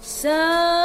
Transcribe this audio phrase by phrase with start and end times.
[0.00, 0.81] So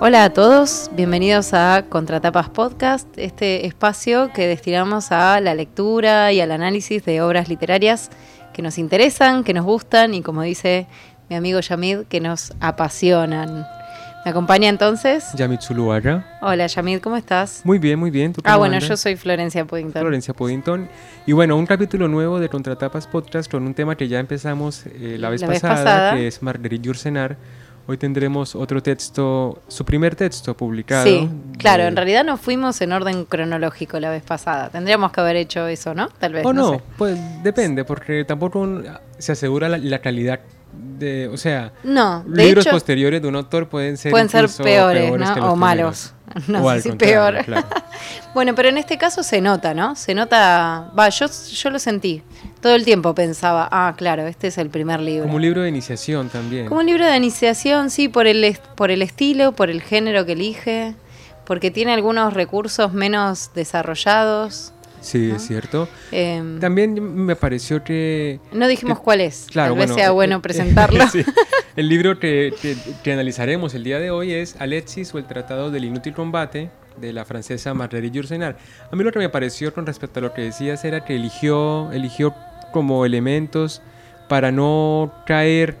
[0.00, 6.40] Hola a todos, bienvenidos a Contratapas Podcast, este espacio que destinamos a la lectura y
[6.40, 8.10] al análisis de obras literarias
[8.52, 10.86] que nos interesan, que nos gustan y como dice
[11.28, 13.66] mi amigo Yamid, que nos apasionan.
[14.24, 15.24] ¿Me acompaña entonces?
[15.34, 16.38] Yamit Zuluaga.
[16.42, 17.62] Hola Yamid, ¿cómo estás?
[17.64, 18.32] Muy bien, muy bien.
[18.32, 18.88] ¿Tú Ah, bueno, andas?
[18.88, 20.00] yo soy Florencia Puddington.
[20.00, 20.88] Florencia Puddington.
[21.26, 25.16] Y bueno, un capítulo nuevo de Contratapas Podcast con un tema que ya empezamos eh,
[25.18, 26.14] la, vez, La vez pasada, pasada.
[26.14, 27.36] que es Marguerite Yourcenar.
[27.90, 31.06] Hoy tendremos otro texto, su primer texto publicado.
[31.06, 31.26] Sí,
[31.58, 34.68] claro, de- en realidad nos fuimos en orden cronológico la vez pasada.
[34.68, 36.08] Tendríamos que haber hecho eso, ¿no?
[36.10, 36.44] Tal vez.
[36.44, 36.82] O no, sé.
[36.98, 40.40] pues depende, porque tampoco un- se asegura la, la calidad
[40.98, 44.50] de, o sea, No, de libros hecho, posteriores de un autor pueden ser pueden ser
[44.62, 45.34] peores, ¿no?
[45.34, 46.14] que los O malos.
[46.46, 47.42] No O sé si peor.
[47.46, 47.66] claro.
[48.34, 49.96] Bueno, pero en este caso se nota, ¿no?
[49.96, 52.22] Se nota, va, yo, yo lo sentí.
[52.60, 55.22] Todo el tiempo pensaba, ah, claro, este es el primer libro.
[55.24, 56.66] Como un libro de iniciación también.
[56.66, 60.32] Como un libro de iniciación, sí, por el, por el estilo, por el género que
[60.32, 60.94] elige,
[61.46, 64.72] porque tiene algunos recursos menos desarrollados.
[65.00, 65.88] Sí, es cierto.
[66.10, 70.10] Em, También me pareció que no dijimos cuál es, Claro, tal vez bueno, sea eh,
[70.10, 71.06] bueno eh, presentarlo.
[71.08, 71.22] sí.
[71.76, 75.70] El libro que, que- que analizaremos el día de hoy es Alexis o el Tratado
[75.70, 76.70] del Inútil Combate
[77.00, 78.58] de la francesa Marguerite Yourcenar.
[78.90, 81.92] A mí lo que me pareció con respecto a lo que decías era que eligió,
[81.92, 82.34] eligió
[82.72, 83.82] como elementos
[84.28, 85.76] para no caer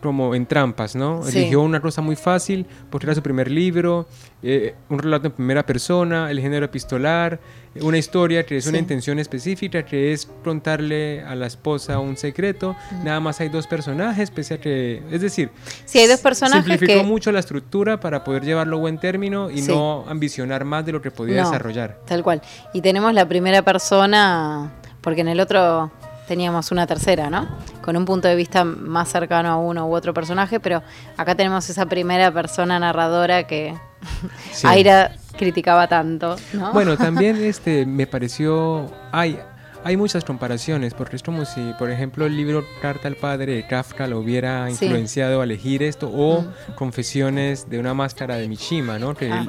[0.00, 1.22] como en trampas, ¿no?
[1.24, 1.38] Sí.
[1.38, 4.06] Eligió una cosa muy fácil porque era su primer libro,
[4.42, 7.40] eh, un relato en primera persona, el género epistolar,
[7.80, 8.82] una historia que es una Sí.
[8.82, 12.76] intención específica, que es contarle a la esposa un secreto.
[13.04, 15.50] Nada más hay dos personajes, pese a que, es decir,
[15.84, 19.50] Sí, hay dos personajes simplificó que- mucho la estructura para poder llevarlo a buen término
[19.50, 21.98] y no ambicionar más de lo que podía No, desarrollar.
[22.06, 22.40] Tal cual.
[22.72, 25.90] Y tenemos la primera persona, porque en el otro
[26.32, 27.46] teníamos una tercera, ¿no?
[27.82, 30.82] Con un punto de vista más cercano a uno u otro personaje, pero
[31.18, 33.74] acá tenemos esa primera persona narradora que
[34.52, 34.66] Sí.
[34.66, 36.72] Aira criticaba tanto, ¿no?
[36.72, 39.38] Bueno, también este me pareció hay
[39.84, 43.66] hay muchas comparaciones porque es como si, por ejemplo, el libro Carta al Padre de
[43.66, 44.84] Kafka lo hubiera Sí.
[44.86, 46.74] influenciado a elegir esto o Mm.
[46.76, 49.14] Confesiones de una máscara de Mishima, ¿no?
[49.14, 49.46] Que Ah.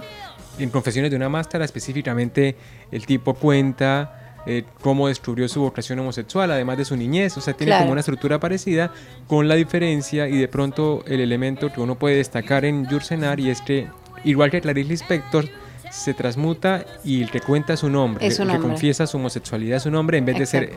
[0.59, 2.57] en Confesiones de una máscara específicamente
[2.91, 7.54] el tipo cuenta eh, cómo descubrió su vocación homosexual, además de su niñez, o sea,
[7.54, 7.84] tiene Claro.
[7.84, 8.92] como una estructura parecida
[9.28, 13.50] con la diferencia y de pronto el elemento que uno puede destacar en Yursenar y
[13.50, 13.88] es que
[14.24, 15.48] igual que Clarice Lispector
[15.92, 19.78] se transmuta y el que cuenta su nombre, Es un el que confiesa su homosexualidad
[19.78, 20.74] es un hombre en vez de ser.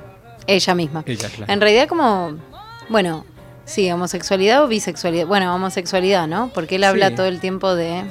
[0.47, 1.03] Ella misma.
[1.07, 1.53] ella, claro.
[1.53, 2.37] En realidad como,
[2.89, 3.25] bueno,
[3.65, 5.27] sí, homosexualidad o bisexualidad.
[5.27, 6.51] Bueno, homosexualidad, ¿no?
[6.55, 7.15] Porque él habla Sí.
[7.17, 8.05] todo el tiempo de,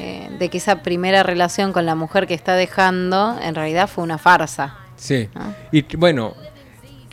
[0.00, 4.02] eh, de que esa primera relación con la mujer que está dejando en realidad fue
[4.02, 4.76] una farsa.
[4.96, 5.28] Sí.
[5.34, 5.54] ¿no?
[5.72, 6.34] Y bueno,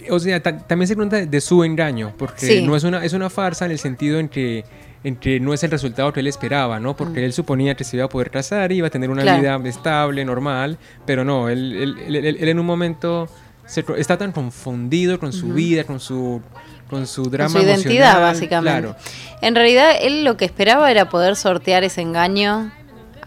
[0.09, 2.61] o sea, ta- también se trata de su engaño, porque Sí.
[2.65, 4.63] no es una, es una farsa en el sentido en que,
[5.03, 6.95] en que no es el resultado que él esperaba, ¿no?
[6.95, 9.25] Porque él suponía que se iba a poder casar, iba a tener una Mm.
[9.41, 9.59] Claro.
[9.59, 13.27] vida estable, normal, pero no, él, él- él- en un momento
[13.65, 16.41] se está tan confundido con su vida, con su,
[16.89, 18.79] con su Con drama su identidad, emocional, básicamente.
[18.81, 18.95] Claro.
[19.41, 22.71] En realidad, él lo que esperaba era poder sortear ese engaño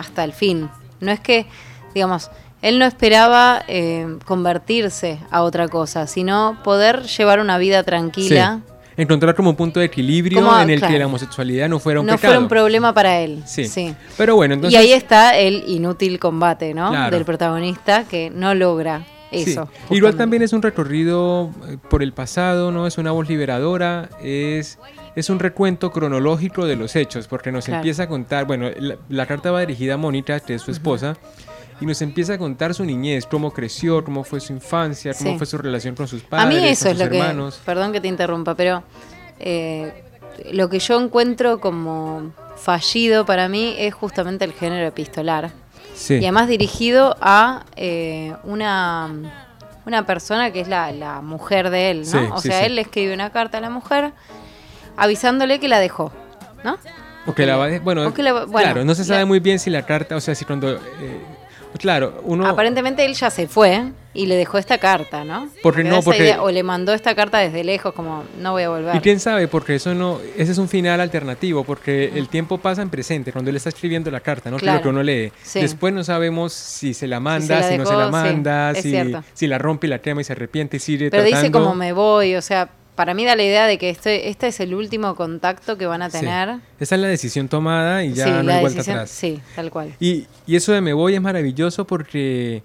[0.00, 0.68] hasta el fin.
[1.00, 1.46] No es que,
[1.94, 2.30] digamos,
[2.62, 8.60] él no esperaba eh, convertirse a otra cosa, sino poder llevar una vida tranquila.
[8.66, 8.72] Sí.
[8.96, 10.92] Encontrar como un punto de equilibrio Como, en el claro.
[10.92, 12.32] que la homosexualidad no fuera un no pecado.
[12.32, 13.42] fuera un problema para él.
[13.46, 13.66] Sí.
[13.66, 13.94] sí.
[14.18, 14.78] Pero bueno, entonces...
[14.78, 16.90] y ahí está el inútil combate, ¿no?
[16.90, 17.16] Claro.
[17.16, 19.52] Del protagonista que no logra Sí.
[19.52, 19.60] eso.
[19.60, 20.16] Igual justamente.
[20.18, 22.86] también es un recorrido eh, por el pasado, ¿no?
[22.86, 24.76] Es una voz liberadora, es,
[25.16, 27.78] es un recuento cronológico de los hechos, porque nos Claro.
[27.80, 31.16] empieza a contar, bueno, la, la carta va dirigida a Mónica, que es su esposa,
[31.80, 35.38] y nos empieza a contar su niñez, cómo creció, cómo fue su infancia, cómo Sí.
[35.38, 37.18] fue su relación con sus A padres, mí eso con es sus lo que.
[37.18, 37.60] hermanos.
[37.64, 38.82] Perdón que te interrumpa, pero
[39.38, 40.04] eh,
[40.52, 45.50] lo que yo encuentro como fallido para mí es justamente el género epistolar.
[45.94, 49.10] Sí, Y además dirigido a eh, una,
[49.86, 52.04] una persona que es la, la mujer de él, ¿no?
[52.04, 54.12] Sí, o sea, él le escribe una carta a la mujer
[55.00, 56.12] avisándole que la dejó,
[56.64, 56.78] ¿no?
[57.26, 59.40] o que la va bueno, o que la bueno, claro, no se sabe la- muy
[59.40, 60.74] bien si la carta, o sea, si cuando...
[60.76, 60.78] eh,
[61.78, 62.46] Claro, uno...
[62.48, 65.48] Aparentemente él ya se fue y le dejó esta carta, ¿no?
[65.62, 68.68] Porque no, porque- idea, o le mandó esta carta desde lejos, como no voy a
[68.70, 68.96] volver.
[68.96, 72.82] Y quién sabe, porque eso no, ese es un final alternativo, porque el tiempo pasa
[72.82, 74.56] en presente, cuando él está escribiendo la carta, ¿no?
[74.56, 74.78] Que Claro.
[74.78, 75.32] lo que uno lee.
[75.44, 75.60] Sí.
[75.60, 79.46] Después no sabemos si se la manda, la si, no se la manda, si, si
[79.46, 82.34] la rompe y la quema y se arrepiente y sigue Pero dice como me voy,
[82.34, 82.68] o sea,
[83.00, 86.02] para mí da la idea de que este, este es el último contacto que van
[86.02, 86.18] a Sí.
[86.20, 86.58] tener.
[86.78, 89.10] Esa es la decisión tomada y ya sí, no hay vuelta decisión- atrás.
[89.10, 89.94] Sí, tal cual.
[89.98, 92.62] Y, y eso de me voy es maravilloso porque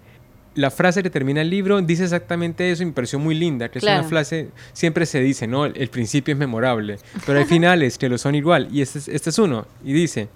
[0.54, 3.78] la frase que termina el libro dice exactamente eso y me pareció muy linda, que
[3.78, 5.64] es una frase, siempre se dice, ¿no?
[5.64, 9.08] El, el principio es memorable, pero hay finales que lo son igual y este es,
[9.08, 9.66] este es uno.
[9.86, 10.28] Y dice,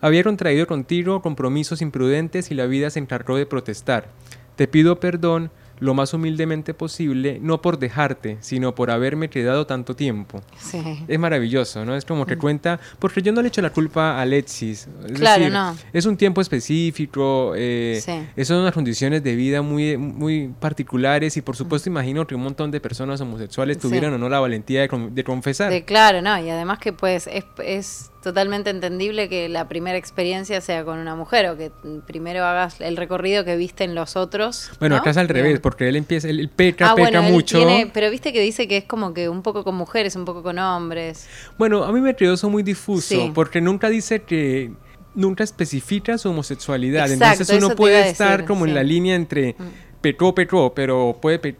[0.00, 4.08] había contraído contigo compromisos imprudentes y la vida se encargó de protestar.
[4.56, 9.94] Te pido perdón lo más humildemente posible, no por dejarte, sino por haberme quedado tanto
[9.96, 10.40] tiempo.
[10.58, 10.80] Sí.
[11.08, 11.94] Es maravilloso, ¿no?
[11.96, 14.88] Es como que cuenta, porque yo no le echo la culpa a Alexis.
[15.06, 15.76] Es Claro, decir, no.
[15.92, 18.00] Es un tiempo específico, eh,
[18.36, 18.44] Sí.
[18.44, 22.70] son unas condiciones de vida muy, muy particulares y por supuesto imagino que un montón
[22.70, 23.82] de personas homosexuales Sí.
[23.82, 25.70] tuvieron o no la valentía de, con- de confesar.
[25.70, 30.60] De- claro, no, y además que pues es, es totalmente entendible que la primera experiencia
[30.60, 31.70] sea con una mujer o que
[32.06, 34.70] primero hagas el recorrido que viste en los otros.
[34.80, 35.00] bueno, ¿no?
[35.02, 37.58] acá es al revés, porque él empieza, él, peca, Ah, peca bueno, él mucho.
[37.58, 40.42] tiene- pero viste que dice que es como que un poco con mujeres, un poco
[40.42, 41.28] con hombres.
[41.58, 43.30] Bueno, a mí me quedó eso muy difuso, Sí.
[43.34, 44.72] porque nunca dice que
[45.14, 47.04] nunca especifica su homosexualidad.
[47.10, 48.72] Exacto, Entonces uno puede estar decir, como en sí.
[48.72, 48.74] Mm.
[48.74, 49.54] la línea entre
[50.00, 51.56] pecó, pecó, pero puede pe-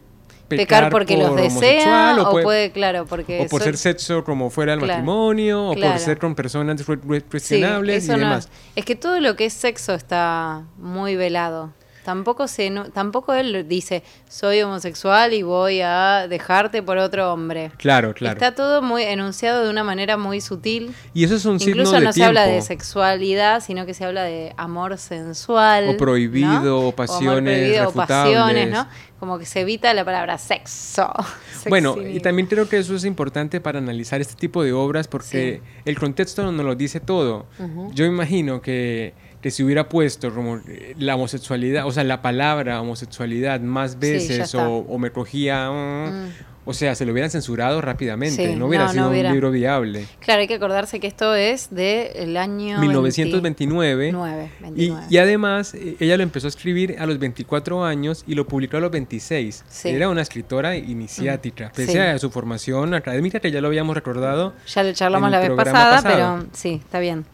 [0.47, 4.23] Pecar, pecar porque los por desea homosexual, o puede, claro, porque o por ser sexo
[4.23, 5.93] como fuera del Claro, matrimonio, o claro.
[5.93, 8.45] por ser con personas cu- cu- Sí, cuestionables eso y no demás.
[8.45, 8.51] es.
[8.77, 11.73] Es que todo lo que es sexo está muy velado.
[12.03, 17.71] Tampoco se no- tampoco él dice soy homosexual y voy a dejarte por otro hombre.
[17.77, 18.33] Claro, claro.
[18.35, 20.93] Está todo muy enunciado de una manera muy sutil.
[21.15, 22.27] Y eso es un signo Incluso de no se tiempo.
[22.27, 25.89] habla de sexualidad, sino que se habla de amor sensual.
[25.89, 26.75] O prohibido, ¿no?
[26.77, 28.71] o amor pasiones prohibido, o pasiones, refutables.
[28.71, 28.87] ¿no?
[29.19, 31.11] Como que se evita la palabra sexo.
[31.67, 35.61] Bueno, y también creo que eso es importante para analizar este tipo de obras porque
[35.83, 37.47] el contexto no nos lo dice todo.
[37.91, 39.15] Yo imagino que,
[39.45, 40.33] que si hubiera puesto
[40.67, 46.05] eh, la homosexualidad, o sea, la palabra homosexualidad más veces o, o me cogía, mm,
[46.25, 46.29] Mm.
[46.65, 49.29] o sea, se lo hubieran censurado rápidamente, Sí, no hubiera no, no sido hubiera.
[49.29, 50.07] un libro viable.
[50.19, 53.95] Claro, hay que acordarse que esto es del año 1929.
[54.11, 55.03] 29, Y, 29.
[55.11, 58.77] y además, eh, ella lo empezó a escribir a los 24 años y lo publicó
[58.77, 59.63] a los 26.
[59.69, 59.89] Sí.
[59.89, 61.97] Era una escritora iniciática, pese Sí.
[61.99, 64.53] a su formación académica, que ya lo habíamos recordado.
[64.73, 66.39] Ya lo charlamos la vez pasada, pasado.
[66.39, 67.25] pero sí, está bien.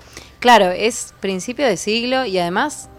[0.41, 2.89] Claro, es principio de siglo y además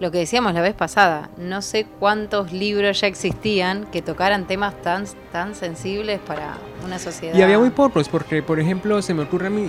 [0.00, 4.80] lo que decíamos la vez pasada, no sé cuántos libros ya existían que tocaran temas
[4.82, 7.36] tan, tan sensibles para una sociedad.
[7.36, 9.62] Y había muy pocos, porque, por ejemplo, se me ocurre a mí,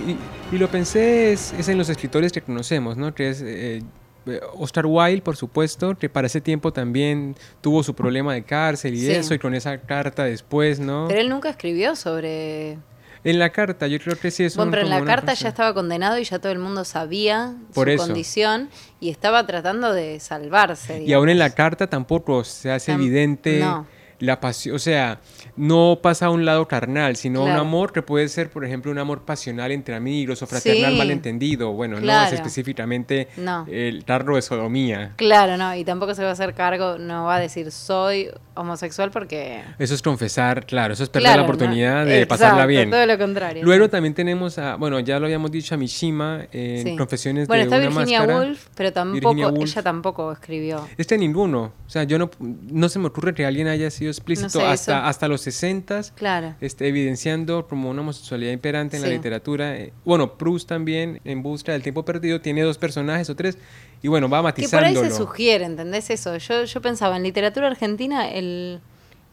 [0.52, 3.14] y, y lo pensé, es, es en los escritores que conocemos, ¿no?
[3.16, 3.82] Que es eh,
[4.28, 8.94] eh, Oscar Wilde, por supuesto, que para ese tiempo también tuvo su problema de cárcel
[8.94, 9.12] y Sí.
[9.12, 11.06] eso, y con esa carta después, ¿no?
[11.08, 12.78] Pero él nunca escribió sobre...
[13.24, 15.74] en la carta, yo creo que sí es Bueno, pero en la carta ya estaba
[15.74, 18.06] condenado y ya todo el mundo sabía Por su eso.
[18.06, 18.70] condición
[19.00, 21.04] y estaba tratando de salvarse.
[21.04, 23.86] Y aún en la carta tampoco se hace Tam- evidente no.
[24.20, 25.20] la pasión, o sea,
[25.56, 27.56] no pasa a un lado carnal, sino Claro.
[27.62, 30.98] un amor que puede ser, por ejemplo, un amor pasional entre amigos o fraternal Sí.
[30.98, 31.72] malentendido.
[31.72, 33.66] Bueno, no es específicamente No.
[33.70, 35.14] el tarro de sodomía.
[35.16, 38.30] Claro, no, y tampoco se va a hacer cargo, no va a decir soy
[38.60, 39.62] homosexual porque...
[39.80, 42.90] Eso es confesar, claro, eso es perder Claro, la no, oportunidad de exacto, pasarla bien.
[42.90, 43.64] todo lo contrario.
[43.64, 43.92] Luego sí.
[43.92, 46.96] también tenemos a, bueno, ya lo habíamos dicho a Mishima en Sí.
[46.98, 48.40] Confesiones Bueno, de está una Virginia máscara.
[48.40, 49.72] Woolf, pero tampoco, Virginia Woolf.
[49.72, 50.88] ella tampoco escribió.
[50.98, 54.50] Este ninguno, o sea, yo no, no se me ocurre que alguien haya sido explícito
[54.50, 55.06] sé, hasta, eso.
[55.08, 56.56] hasta los 60 Claro.
[56.62, 59.76] este, evidenciando como una homosexualidad imperante en la literatura.
[59.78, 63.58] Eh, Bueno, Proust también, en Busca del Tiempo Perdido, tiene dos personajes o tres,
[64.02, 65.10] y bueno, va Que por ahí matizándolo.
[65.10, 66.38] se sugiere, ¿entendés eso?
[66.38, 68.80] Yo, yo pensaba, en literatura argentina, el,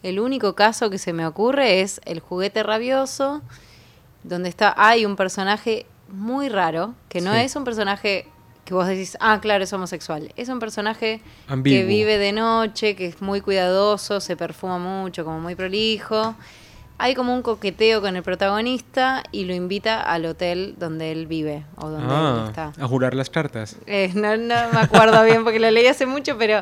[0.02, 3.42] el único caso que se me ocurre es El juguete rabioso,
[4.24, 7.38] donde está hay un personaje muy raro, que no Sí.
[7.40, 8.26] es un personaje
[8.64, 10.32] que vos decís, ah, claro, es homosexual.
[10.36, 11.78] Es un personaje Ambiguo.
[11.80, 16.34] que vive de noche, que es muy cuidadoso, se perfuma mucho, como muy prolijo.
[16.98, 21.64] Hay como un coqueteo con el protagonista y lo invita al hotel donde él vive
[21.76, 22.72] o donde él Ah, está.
[22.82, 23.76] a jurar las cartas.
[23.86, 26.60] Eh, no, no me acuerdo bien porque lo leí hace mucho, pero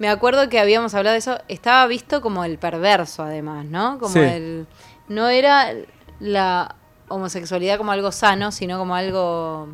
[0.00, 1.38] me acuerdo que habíamos hablado de eso.
[1.46, 3.98] Estaba visto como el perverso, además, ¿no?
[3.98, 4.18] Como Sí.
[4.20, 4.66] el.
[5.08, 5.72] No era
[6.20, 6.74] la
[7.08, 9.68] homosexualidad como algo sano, sino como algo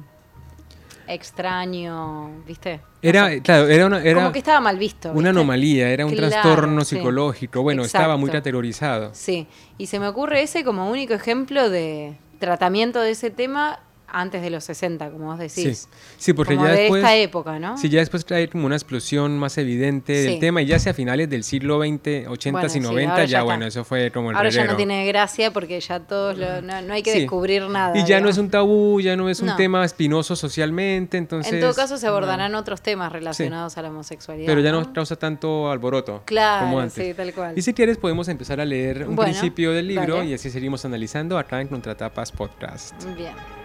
[1.08, 2.80] extraño, ¿viste?
[3.02, 5.12] Era, claro, era una, era como que estaba mal visto.
[5.12, 6.96] una anomalía, era un Claro, trastorno sí.
[6.96, 7.62] psicológico.
[7.62, 9.11] Bueno, estaba muy categorizado.
[9.12, 9.46] Sí,
[9.78, 14.50] y se me ocurre ese como único ejemplo de tratamiento de ese tema antes de
[14.50, 15.88] los 60, como vos decís.
[15.90, 17.02] Sí, sí porque como ya de después...
[17.02, 17.76] esta época, ¿no?
[17.76, 20.28] Sí, ya después trae como una explosión más evidente Sí.
[20.30, 23.25] del tema y ya hacia finales del siglo XX, 80 Bueno, y sí, 90, ahora
[23.25, 26.62] ya, bueno, eso fue como el Ahora ya no tiene gracia porque ya todos lo-
[26.62, 27.96] no, no hay que descubrir nada.
[27.99, 29.56] Y ya no es un tabú, ya no es un No.
[29.56, 31.52] tema espinoso socialmente, entonces...
[31.52, 34.46] En todo caso se abordarán otros temas relacionados a la homosexualidad.
[34.46, 37.04] Pero ya no causa tanto alboroto Claro, como antes.
[37.06, 37.58] sí, tal cual.
[37.58, 40.30] Y si quieres podemos empezar a leer un Bueno, principio del libro dale.
[40.30, 42.94] y así seguimos analizando acá en Contratapas Podcast.
[43.16, 43.63] Bien.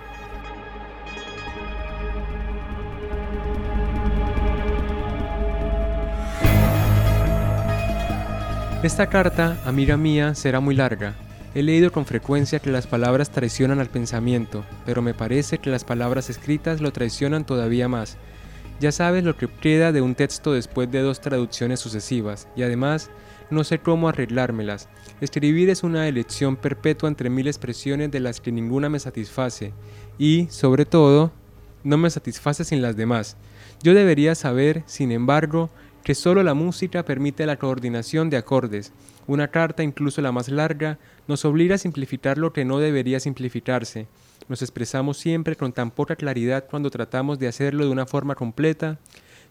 [8.82, 11.14] Esta carta, amiga mía, será muy larga.
[11.54, 15.84] He leído con frecuencia que las palabras traicionan al pensamiento, pero me parece que las
[15.84, 18.16] palabras escritas lo traicionan todavía más.
[18.80, 23.10] Ya sabes lo que queda de un texto después de dos traducciones sucesivas, y además
[23.50, 24.88] no sé cómo arreglármelas.
[25.20, 29.74] Escribir es una elección perpetua entre mil expresiones de las que ninguna me satisface,
[30.18, 31.34] y, sobre todo,
[31.84, 33.36] no me satisface sin las demás.
[33.84, 35.70] Yo debería saber, sin embargo,
[36.10, 38.94] que solo la música permite la coordinación de acordes.
[39.28, 40.98] Una carta, incluso la más larga,
[41.28, 44.08] nos obliga a simplificar lo que no debería simplificarse.
[44.48, 48.98] Nos expresamos siempre con tan poca claridad cuando tratamos de hacerlo de una forma completa.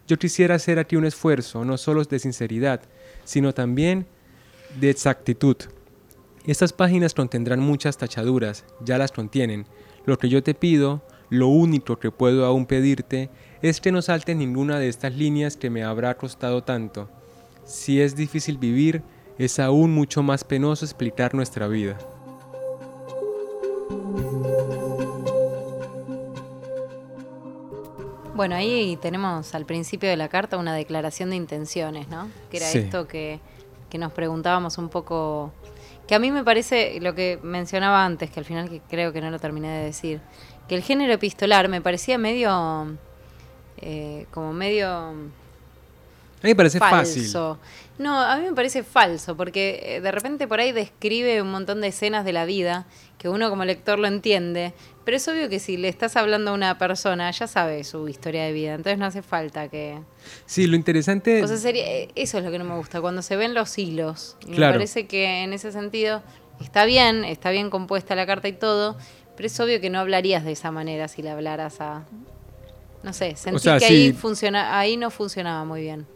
[0.09, 2.81] Yo quisiera hacer aquí un esfuerzo, no solo de sinceridad,
[3.23, 4.09] sino también
[4.81, 5.59] de exactitud.
[6.45, 9.65] Estas páginas contendrán muchas tachaduras, ya las contienen.
[10.07, 13.31] Lo que yo te pido, lo único que puedo aún pedirte,
[13.63, 17.09] es que no saltes ninguna de estas líneas que me habrá costado tanto.
[17.65, 19.03] Si es difícil vivir,
[19.39, 21.99] es aún mucho más penoso explicar nuestra vida.
[28.35, 32.29] Bueno, ahí tenemos al principio de la carta una declaración de intenciones, ¿no?
[32.51, 32.79] Que era Sí.
[32.79, 33.41] esto que,
[33.91, 35.53] que nos preguntábamos un poco,
[36.07, 39.21] que a mí me parece lo que mencionaba antes, que al final que creo que
[39.21, 40.21] no lo terminé de decir,
[40.69, 42.97] que el género epistolar me parecía medio,
[43.83, 47.23] eh, como medio A mí me parece fácil.
[47.23, 47.59] falso.
[47.99, 51.81] No, a mí me parece falso, porque eh, de repente por ahí describe un montón
[51.81, 52.87] de escenas de la vida
[53.19, 54.73] que uno como lector lo entiende,
[55.05, 58.45] pero es obvio que si le estás hablando a una persona, ya sabe su historia
[58.45, 59.99] de vida, entonces no hace falta que...
[60.47, 61.43] Sí, lo interesante...
[61.43, 63.77] O sea, sería, eh, eso es lo que no me gusta, cuando se ven los
[63.77, 64.37] hilos.
[64.47, 64.75] Y Claro.
[64.75, 66.23] me parece que en ese sentido
[66.61, 68.97] está bien, está bien compuesta la carta y todo,
[69.37, 72.05] pero es obvio que no hablarías de esa manera si le hablaras a...
[73.03, 74.13] No sé, sentí sea, que ahí, sí.
[74.13, 76.07] funciona, ahí no funcionaba muy bien.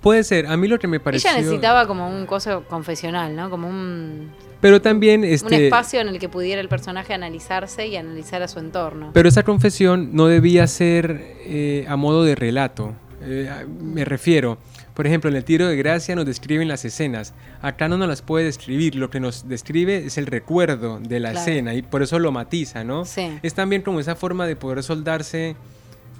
[0.00, 1.30] Puede ser, a mí lo que me pareció...
[1.30, 3.48] Ella necesitaba como un coso confesional, ¿no?
[3.48, 4.30] Como un,
[4.60, 5.66] Pero también, un este...
[5.66, 9.10] espacio en el que pudiera el personaje analizarse y analizar a su entorno.
[9.14, 12.94] Pero esa confesión no debía ser eh, a modo de relato.
[13.22, 14.58] Eh, me refiero,
[14.94, 17.32] por ejemplo, en el tiro de gracia nos describen las escenas.
[17.62, 18.96] Acá no nos las puede describir.
[18.96, 21.46] Lo que nos describe es el recuerdo de la Claro.
[21.48, 23.04] escena y por eso lo matiza, ¿no?
[23.04, 23.38] Sí.
[23.42, 25.56] Es también como esa forma de poder soldarse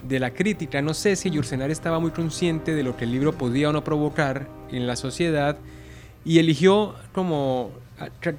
[0.02, 0.80] de la crítica.
[0.82, 3.84] No sé si Yursenar estaba muy consciente de lo que el libro podía o no
[3.84, 5.56] provocar en la sociedad
[6.24, 7.70] y eligió como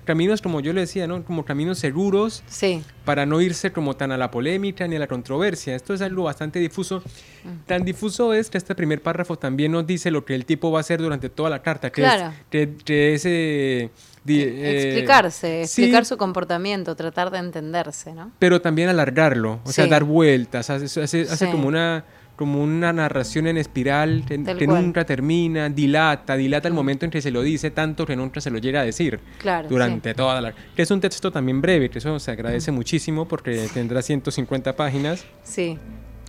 [0.06, 1.22] caminos, como yo le decía, ¿no?
[1.26, 5.08] Como caminos seguros Sí, para no irse como tan a la polémica ni a la
[5.08, 5.76] controversia.
[5.76, 7.00] Esto es algo bastante difuso.
[7.44, 7.66] Mm.
[7.68, 10.80] Tan difuso es que este primer párrafo también nos dice lo que el tipo va
[10.80, 12.30] a hacer durante toda la carta, que Claro.
[12.30, 13.90] es, que, que es, eh,
[14.24, 18.32] di- eh, explicarse, sí, explicar su comportamiento, tratar de entenderse, ¿no?
[18.40, 19.90] pero también alargarlo, o sea, Sí.
[19.90, 21.52] dar vueltas, hace, hace, hace Sí.
[21.52, 27.04] como una como una narración en espiral que, que nunca termina, dilata, dilata el momento
[27.04, 29.68] en que se lo dice tanto que nunca se lo llega a decir Claro.
[29.68, 30.54] durante toda la...
[30.74, 35.26] Que es un texto también breve, que eso se agradece muchísimo porque tendrá 150 páginas.
[35.44, 35.78] Sí.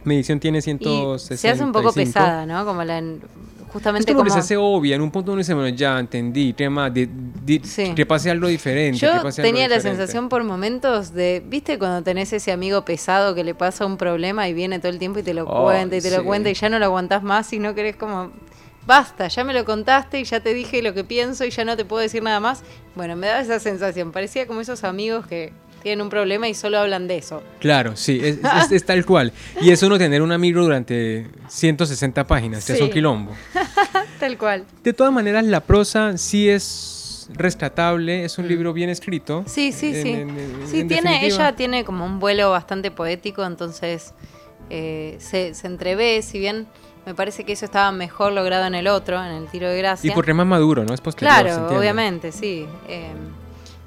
[0.04, 1.19] Mi edición tiene Y 165.
[1.19, 2.64] se hace un poco pesada, ¿no?
[2.64, 3.02] Como la
[3.73, 6.90] justamente como, que se hace obvia, en un punto uno dice, bueno, ya entendí, tema,
[6.90, 7.95] di- di- Sí.
[8.28, 8.99] algo diferente.
[8.99, 13.45] Yo algo tenía la sensación por momentos de, ¿viste cuando tenés ese amigo pesado que
[13.45, 16.00] le pasa un problema y viene todo el tiempo y te lo Oh, cuenta y
[16.00, 16.16] te sí.
[16.16, 18.33] lo cuenta y ya no lo aguantás más y no querés como,
[18.87, 21.76] basta, ya me lo contaste y ya te dije lo que pienso y ya no
[21.76, 22.62] te puedo decir nada más?
[22.97, 25.52] Bueno, me daba esa sensación, parecía como esos amigos que
[25.83, 27.43] tienen un problema y solo hablan de eso.
[27.59, 29.33] Claro, sí, es, es- es tal cual.
[29.61, 33.33] Y es uno tener un amigo durante 160 páginas, que es un quilombo.
[34.21, 34.65] Tal cual.
[34.85, 38.49] De todas maneras, la prosa sí es rescatable, es un Mm.
[38.49, 39.45] libro bien escrito.
[39.47, 40.09] Sí, sí, En- sí.
[40.11, 41.49] en- en- sí, en tiene, definitiva.
[41.49, 44.13] ella tiene como un vuelo bastante poético, entonces
[44.69, 46.67] eh, se, se entrevé, si bien
[47.07, 50.11] me parece que eso estaba mejor logrado en el otro, en el tiro de gracia.
[50.11, 50.93] Y porque es más maduro, ¿no?
[50.93, 51.41] Es posterior.
[51.43, 52.67] Claro, obviamente, sí.
[52.89, 53.09] Eh,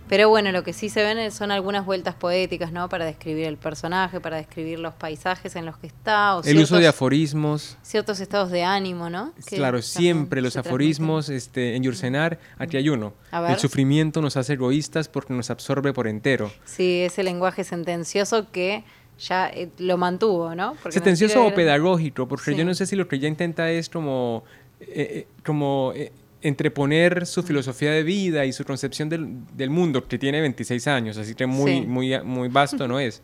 [0.09, 2.89] pero bueno, lo que sí se ven son algunas vueltas poéticas, ¿no?
[2.89, 6.35] Para describir el personaje, para describir los paisajes en los que está.
[6.37, 7.77] O El uso de ciertos- aforismos.
[7.81, 9.33] Ciertos estados de ánimo, ¿no?
[9.47, 13.13] Que claro, siempre los aforismos este, en Yursenar, aquí hay uno.
[13.31, 16.51] El sufrimiento nos hace egoístas porque nos absorbe por entero.
[16.65, 18.83] Sí, ese lenguaje sentencioso que
[19.19, 20.73] ya eh, lo mantuvo, ¿no?
[20.81, 22.57] Porque Sentencioso no o pedagógico, porque Sí.
[22.57, 24.43] yo no sé si lo que ella intenta es como,
[24.79, 26.11] eh, eh, como eh,
[26.43, 31.17] entreponer su filosofía de vida y su concepción del, del mundo, que tiene 26 años,
[31.17, 31.81] así que muy, Sí.
[31.87, 33.21] muy, muy vasto no es.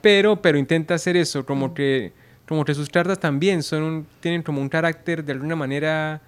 [0.00, 2.12] Pero, pero intenta hacer eso, como que,
[2.46, 6.20] como que sus cartas también son un- tienen como un carácter de alguna manera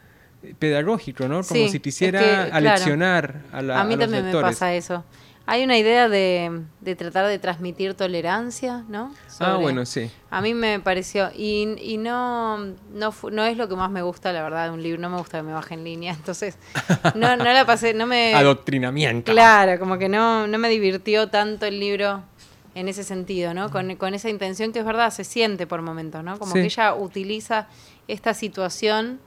[0.42, 1.42] eh, pedagógico, ¿no?
[1.42, 2.54] Como Sí, si es quisiera que, claro.
[2.54, 5.04] aleccionar a, la, a mí a los también me pasa eso.
[5.48, 9.14] Hay una idea de, de tratar de transmitir tolerancia, ¿no?
[9.38, 10.10] Ah, bueno, sí.
[10.28, 12.58] A mí me pareció, y, y no,
[12.92, 15.38] no, es lo que más me gusta, la verdad, de un libro, no me gusta
[15.38, 16.58] que me baje en línea, entonces
[17.14, 18.34] no, no la pasé, no me...
[18.34, 19.30] Adoctrinamiento.
[19.30, 22.24] Claro, como que no, no me divirtió tanto el libro
[22.74, 23.70] en ese sentido, ¿no?
[23.70, 26.38] Con, con esa intención que es verdad, se siente por momentos, ¿no?
[26.40, 26.58] Como Sí.
[26.58, 27.68] que ella utiliza
[28.08, 29.20] esta situación,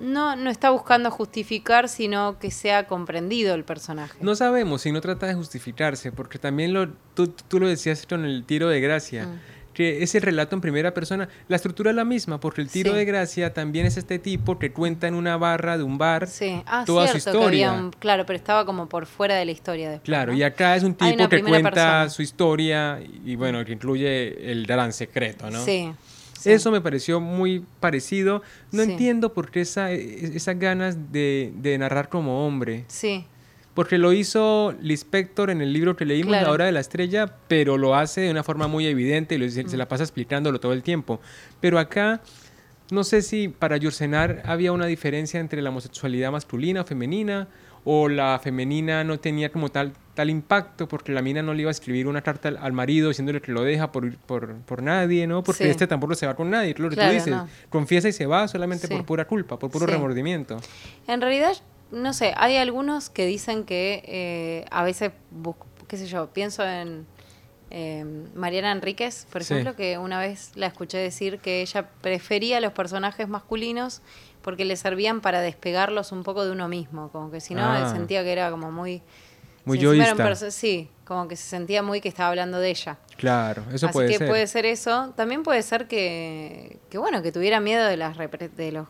[0.00, 4.16] no, no está buscando justificar, sino que sea comprendido el personaje.
[4.20, 8.24] No sabemos si no trata de justificarse, porque también lo, tú, tú lo decías con
[8.24, 9.38] el tiro de gracia, Mm.
[9.74, 12.96] que ese relato en primera persona, la estructura es la misma, porque el tiro Sí.
[12.96, 16.62] de gracia también es este tipo que cuenta en una barra de un bar Sí,
[16.64, 17.72] ah, toda su cierto, historia.
[17.72, 20.06] un- claro, pero estaba como por fuera de la historia después.
[20.06, 20.38] Claro, ¿no?
[20.38, 22.08] y acá es un tipo que cuenta persona.
[22.08, 25.62] su historia y bueno, que incluye el gran secreto, ¿no?
[25.62, 25.92] Sí.
[26.38, 26.52] Sí.
[26.52, 28.42] Eso me pareció muy parecido.
[28.72, 28.92] No Sí.
[28.92, 32.84] entiendo por qué esa, esas ganas de, de narrar como hombre.
[32.88, 33.26] Sí,
[33.74, 36.46] Porque lo hizo Lispector en el libro que leímos, Claro.
[36.46, 39.48] La Hora de la Estrella, pero lo hace de una forma muy evidente y lo-
[39.50, 41.20] se, se la pasa explicándolo todo el tiempo.
[41.60, 42.22] Pero acá,
[42.90, 47.48] no sé si para Yursenar había una diferencia entre la homosexualidad masculina o femenina,
[47.84, 51.70] o la femenina no tenía como tal, tal impacto, porque la mina no le iba
[51.70, 55.28] a escribir una carta al, al marido diciéndole que lo deja por, por, por nadie,
[55.28, 55.44] ¿no?
[55.44, 55.70] Porque Sí.
[55.70, 57.32] este tampoco se va con nadie, lo que Claro, tú dices.
[57.32, 57.48] no.
[57.68, 58.94] Confiesa y se va solamente Sí.
[58.94, 59.92] por pura culpa, por puro Sí.
[59.92, 60.56] remordimiento.
[61.06, 61.52] En realidad,
[61.92, 65.12] no sé, hay algunos que dicen que eh, a veces,
[65.86, 67.06] qué sé yo, pienso en
[67.70, 68.04] eh,
[68.34, 73.28] Mariana Enríquez, por ejemplo, que una vez la escuché decir que ella prefería los personajes
[73.28, 74.02] masculinos
[74.40, 77.90] porque le servían para despegarlos un poco de uno mismo, como que si no Ah.
[77.92, 79.02] sentía que era como muy...
[79.66, 80.14] Muy yoísta.
[80.16, 82.96] perso- Sí, como que se sentía muy que estaba hablando de ella.
[83.16, 84.28] Claro, eso Así puede que ser.
[84.28, 85.12] puede ser eso.
[85.16, 88.86] También puede ser que, que bueno, que tuviera miedo de las de los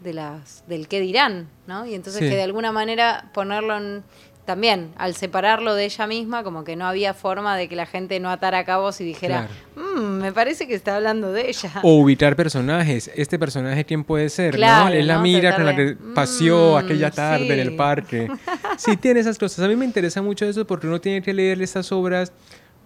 [0.00, 1.86] de las del qué dirán, ¿no?
[1.86, 2.28] Y entonces Sí.
[2.28, 4.04] que de alguna manera ponerlo en,
[4.46, 8.18] también al separarlo de ella misma, como que no había forma de que la gente
[8.20, 11.70] no atara cabos y dijera, "Mm, me parece que está hablando de ella.
[11.82, 13.10] O ubicar personajes.
[13.14, 14.54] Este personaje, ¿quién puede ser?
[14.54, 14.58] ¿no?
[14.58, 15.22] Claro, Es la ¿no?
[15.24, 18.28] Tratar con la que paseó Mm, aquella tarde en el parque.
[18.78, 19.64] Sí, tiene esas cosas.
[19.64, 22.32] A mí me interesa mucho eso porque uno tiene que leer estas obras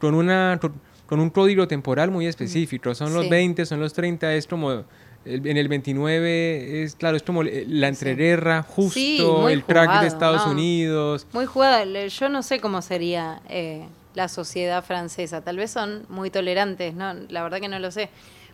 [0.00, 0.72] con, una, con,
[1.06, 2.94] con un código temporal muy específico.
[2.94, 3.28] Son los Sí.
[3.30, 4.84] 20, son los 30, es como...
[5.24, 9.18] el- En el 29 es claro, es como eh, la entreguerra, justo Sí,
[9.52, 10.52] el crack jugado, de Estados ¿no?
[10.52, 11.26] Unidos.
[11.32, 11.84] Muy jugada.
[12.06, 15.42] Yo no sé cómo sería eh, la sociedad francesa.
[15.42, 17.12] Tal vez son muy tolerantes, ¿no?
[17.28, 18.08] La verdad que no lo sé.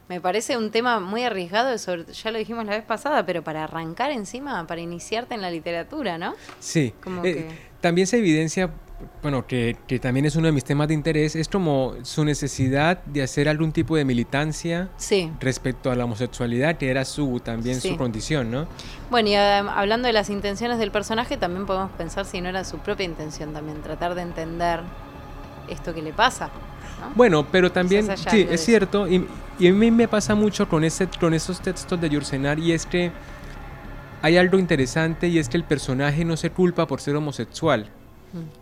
[0.08, 3.64] Me parece un tema muy arriesgado, sobre- ya lo dijimos la vez pasada, pero para
[3.64, 6.34] arrancar encima, para iniciarte en la literatura, ¿no?
[6.60, 7.48] Sí, Como eh, que-
[7.80, 8.70] también se evidencia,
[9.22, 13.02] bueno, que, que también es uno de mis temas de interés, es como su necesidad
[13.04, 15.30] de hacer algún tipo de militancia Sí.
[15.40, 17.90] respecto a la homosexualidad, que era su también Sí.
[17.90, 18.66] su condición, ¿no?
[19.10, 22.78] Bueno, y hablando de las intenciones del personaje, también podemos pensar si no era su
[22.78, 24.80] propia intención también, tratar de entender
[25.68, 26.46] esto que le pasa.
[27.00, 27.10] ¿no?
[27.14, 29.26] Bueno, pero también, sí, es cierto, y,
[29.58, 32.86] y a mí me pasa mucho con, ese, con esos textos de Yursenar, y es
[32.86, 33.10] que
[34.22, 37.90] hay algo interesante, y es que el personaje no se culpa por ser homosexual.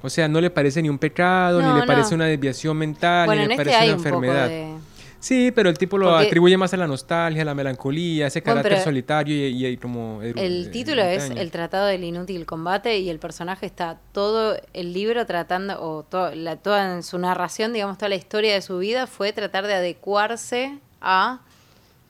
[0.02, 1.86] O sea, no le parece ni un pecado, No, ni le no.
[1.86, 4.48] parece una desviación mental, bueno, ni le este parece una un enfermedad.
[4.48, 4.74] de...
[5.20, 8.28] Sí, pero el tipo lo Porque- atribuye más a la nostalgia, a la melancolía, a
[8.28, 10.20] ese carácter solitario y, y como...
[10.20, 11.30] El título es.
[11.30, 16.34] El Tratado del Inútil Combate y el personaje está todo el libro tratando, o to-
[16.34, 19.72] la, toda en su narración, digamos, toda la historia de su vida fue tratar de
[19.74, 21.40] adecuarse a...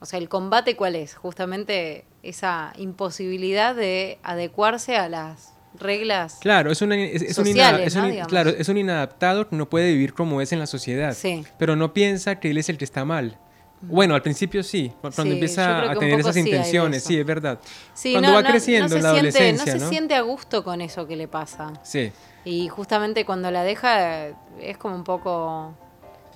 [0.00, 1.14] O sea, el combate cuál es?
[1.14, 6.38] Justamente esa imposibilidad de adecuarse a las reglas.
[6.40, 8.22] Claro, es, una, es, es un, Sociales, ina- es ¿no?
[8.22, 11.14] un- claro, es un inadaptado que no puede vivir como es en la sociedad.
[11.14, 11.44] Sí.
[11.58, 13.38] Pero no piensa que él es el que está mal.
[13.82, 17.26] Bueno, al principio sí, cu- cuando Sí, empieza a tener esas sí intenciones, sí, es
[17.26, 17.58] verdad.
[17.92, 20.14] Sí, cuando no, va no- creciendo no en la se siente, adolescencia, no se siente
[20.14, 21.72] a gusto con eso que le pasa.
[21.82, 22.10] Sí.
[22.46, 24.28] Y justamente cuando la deja
[24.60, 25.74] es como un poco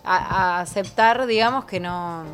[0.05, 0.16] a,
[0.57, 2.24] a aceptar, digamos, que no...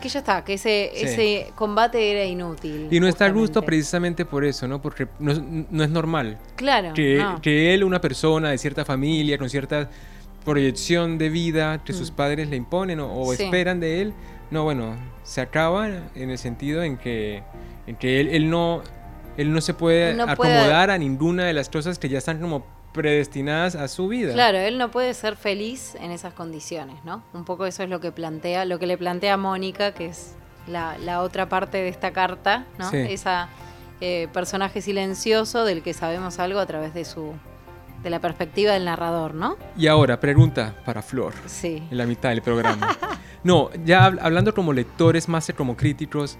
[0.00, 1.04] Que ya está, que ese, Sí.
[1.04, 2.88] ese combate era inútil.
[2.90, 4.80] Y no está a gusto precisamente por eso, ¿no?
[4.82, 6.38] Porque no, es- no es normal.
[6.56, 7.40] Claro, que, no.
[7.40, 9.88] que él, una persona de cierta familia, con cierta
[10.44, 13.36] proyección de vida que sus padres le imponen o, o Mm.
[13.36, 13.42] Sí.
[13.44, 14.12] esperan de él,
[14.50, 17.42] no, bueno, se acaba en el sentido en que,
[17.86, 18.82] en que él, él no,
[19.36, 22.40] él no se puede No puede- acomodar a ninguna de las cosas que ya están
[22.40, 22.64] como
[22.96, 24.32] predestinadas a su vida.
[24.32, 27.22] Claro, él no puede ser feliz en esas condiciones, ¿no?
[27.32, 30.34] Un poco eso es lo que plantea, lo que le plantea a Mónica, que es
[30.66, 32.90] la, la otra parte de esta carta, ¿no?
[32.90, 32.96] Sí.
[32.96, 33.48] Esa
[34.00, 37.32] eh, personaje silencioso del que sabemos algo a través de su
[38.02, 39.56] de la perspectiva del narrador, ¿no?
[39.76, 41.82] Y ahora, pregunta para Flor, Sí.
[41.90, 42.96] en la mitad del programa.
[43.42, 46.38] No, ya hab- hablando como lectores, más que como críticos,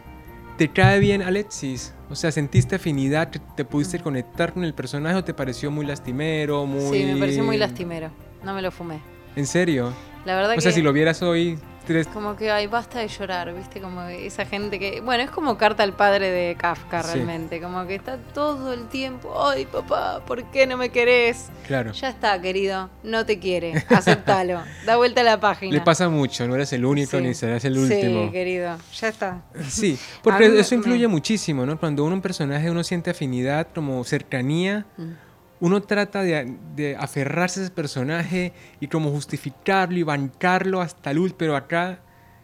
[0.57, 1.95] ¿te cae bien Alexis?
[2.09, 3.31] O sea, ¿sentiste afinidad?
[3.31, 6.67] ¿Te, te pudiste conectar con el personaje o te pareció muy lastimero?
[6.67, 6.99] Muy...
[6.99, 8.11] Sí, me pareció muy lastimero.
[8.45, 9.01] No me lo fumé.
[9.35, 9.93] ¿En serio?
[10.25, 12.07] La verdad O que sea, si lo vieras hoy, tres...
[12.09, 13.81] como que ay, basta de llorar, ¿viste?
[13.81, 17.15] Como esa gente que, bueno, es como carta al padre de Kafka Sí.
[17.15, 21.93] realmente, como que está todo el tiempo, "Ay, papá, ¿por qué no me querés?" Claro.
[21.93, 24.61] Ya está, querido, no te quiere, aceptalo.
[24.87, 25.73] da vuelta a la página.
[25.73, 27.23] Le pasa mucho, no eres el único Sí.
[27.23, 28.31] ni serás el Sí, último.
[28.33, 29.43] querido, ya está.
[29.69, 31.79] Sí, porque mí eso influye me- muchísimo, ¿no?
[31.79, 35.26] Cuando uno un personaje uno siente afinidad, como cercanía, Mm.
[35.61, 41.19] Uno trata de, de aferrarse a ese personaje y como justificarlo y bancarlo hasta el
[41.19, 42.01] último, pero acá,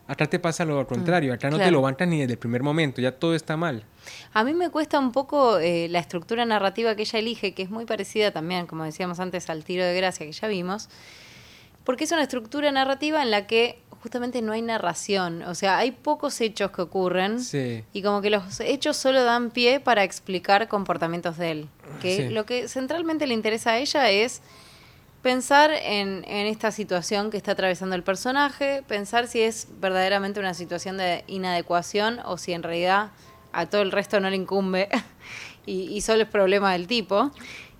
[0.07, 2.63] acá te pasa lo contrario, acá no te Mm, lo bancas ni desde el primer
[2.63, 3.85] momento, ya todo está mal.
[4.33, 7.71] A mí me cuesta un poco eh, la estructura narrativa que ella elige, que es
[7.71, 10.89] muy parecida también, como decíamos antes, al tiro de gracia que ya vimos,
[11.85, 15.93] porque es una estructura narrativa en la que justamente no hay narración, o sea, hay
[15.93, 17.85] pocos hechos que ocurren Sí.
[17.93, 21.69] y como que los hechos solo dan pie para explicar comportamientos de él.
[22.01, 22.29] Que Sí.
[22.31, 24.43] lo que centralmente le interesa a ella es
[25.23, 30.53] pensar en, en esta situación que está atravesando el personaje, pensar si es verdaderamente una
[30.55, 33.11] situación de inadecuación o si en realidad
[33.53, 34.89] a todo el resto no le incumbe
[35.65, 37.31] y, y solo es problema del tipo.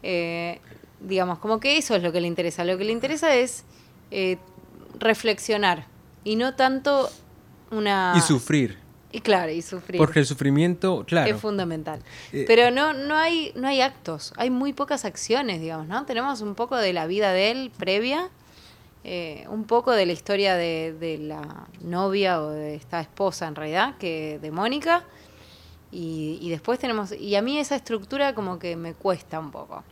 [0.05, 0.61] Eh,
[1.01, 2.63] digamos, como que eso es lo que le interesa.
[2.65, 3.65] Lo que le interesa es
[4.13, 4.37] eh,
[5.01, 5.87] reflexionar
[6.25, 7.09] y no tanto
[7.71, 8.15] una...
[8.17, 8.79] Y sufrir,
[9.11, 9.99] Y claro, y sufrir.
[9.99, 12.01] porque el sufrimiento, claro, Es fundamental.
[12.33, 16.05] Eh, Pero no, no, hay, no hay actos, hay muy pocas acciones, digamos, ¿no?
[16.07, 18.29] Tenemos un poco de la vida de él previa,
[19.05, 23.55] eh, un poco de la historia de, de la novia o de esta esposa en
[23.57, 25.05] realidad, que de Mónica,
[25.91, 29.83] y, y después tenemos, y a mí esa estructura como que me cuesta un poco,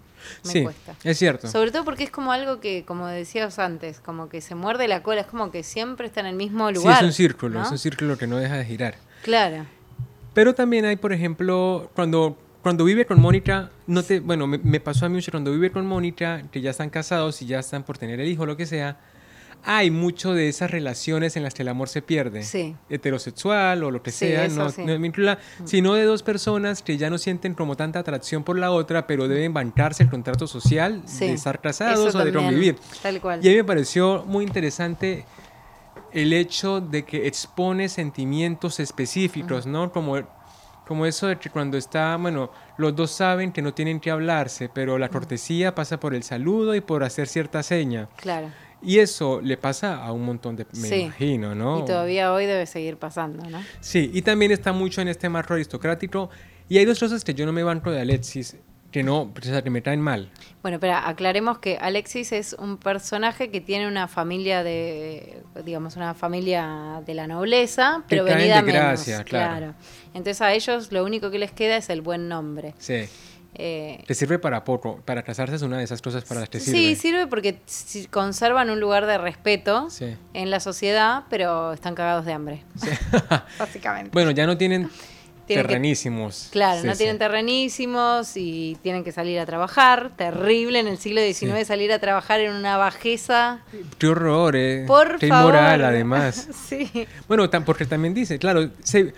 [0.45, 0.95] me sí, cuesta.
[1.05, 1.49] es cierto.
[1.49, 5.03] Sobre todo porque es como algo que, como decías antes, como que se muerde la
[5.03, 6.99] cola, es como que siempre está en el mismo Sí, lugar.
[6.99, 7.65] es un círculo, ¿no?
[7.67, 8.95] es un círculo que no deja de girar.
[9.23, 9.67] Claro.
[10.35, 14.79] Pero también hay, por ejemplo, cuando, cuando vive con Mónica, no te, bueno, me, me
[14.81, 17.83] pasó a mí mucho cuando vive con Mónica, que ya están casados y ya están
[17.83, 18.99] por tener el hijo, lo que sea,
[19.65, 22.43] hay mucho de esas relaciones en las que el amor se pierde.
[22.43, 22.77] Sí.
[22.89, 24.85] Heterosexual o lo que Sí, sea, eso no, sí.
[24.85, 28.71] no vincula, sino de dos personas que ya no sienten como tanta atracción por la
[28.71, 32.77] otra, pero deben bancarse el contrato social de estar casados eso o de convivir.
[33.03, 33.45] Tal cual.
[33.45, 35.25] Y a mí me pareció muy interesante
[36.13, 39.93] el hecho de que expone sentimientos específicos, ¿no?
[39.93, 40.17] Como,
[40.87, 44.69] como eso de que cuando está, bueno, los dos saben que no tienen que hablarse,
[44.69, 48.09] pero la cortesía pasa por el saludo y por hacer cierta seña.
[48.17, 48.49] Claro.
[48.83, 50.95] Y eso le pasa a un montón de, me Sí.
[51.03, 51.81] imagino, ¿no?
[51.81, 53.63] Y todavía hoy debe seguir pasando, ¿no?
[53.81, 56.31] Sí, y también está mucho en este marco aristocrático.
[56.69, 58.57] Y hay dos cosas que yo no me banco de Alexis,
[58.91, 60.31] que no, que me caen mal.
[60.63, 66.15] Bueno, pero aclaremos que Alexis es un personaje que tiene una familia de, digamos, una
[66.15, 68.81] familia de la nobleza, pero venida de menos.
[68.83, 69.75] gracia, claro.
[70.15, 72.75] Entonces a ellos lo único que les queda es el buen nombre.
[72.79, 73.05] Sí.
[73.55, 75.01] Eh, Te sirve para poco.
[75.05, 76.79] Para casarse es una de esas cosas para las que sirve.
[76.79, 77.59] sí, sirve porque
[78.11, 80.17] conservan un lugar de respeto Sí.
[80.35, 82.63] en la sociedad, pero están cagados de hambre.
[83.59, 84.11] Básicamente.
[84.13, 84.89] Bueno, ya no tienen,
[85.47, 86.49] Tienen que- terrenísimos.
[86.53, 86.99] Claro, Sí, no sí.
[86.99, 90.13] tienen terrenísimos y tienen que salir a trabajar.
[90.17, 91.65] Terrible en el siglo XIX Sí.
[91.65, 93.61] salir a trabajar en una bajeza.
[93.99, 94.85] Qué horror, eh.
[94.87, 95.55] Por Qué favor.
[95.55, 96.49] inmoral, además.
[96.69, 96.89] sí.
[97.27, 99.13] Bueno, tam- porque también dice, claro, se-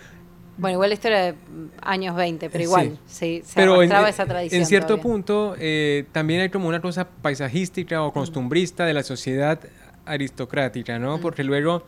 [0.57, 1.37] Bueno, igual la historia de mm,
[1.81, 4.61] años 20, pero igual, sí, se pero en, esa tradición.
[4.61, 5.03] en cierto todavía.
[5.03, 9.59] punto eh, también hay como una cosa paisajística o costumbrista de la sociedad
[10.05, 11.19] aristocrática, ¿no?
[11.19, 11.85] Porque luego,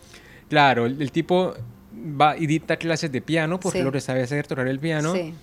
[0.50, 1.54] claro, el, el tipo
[2.20, 3.84] va y dicta clases de piano porque Sí.
[3.84, 5.34] lo que sabe hacer tocar el piano, Sí.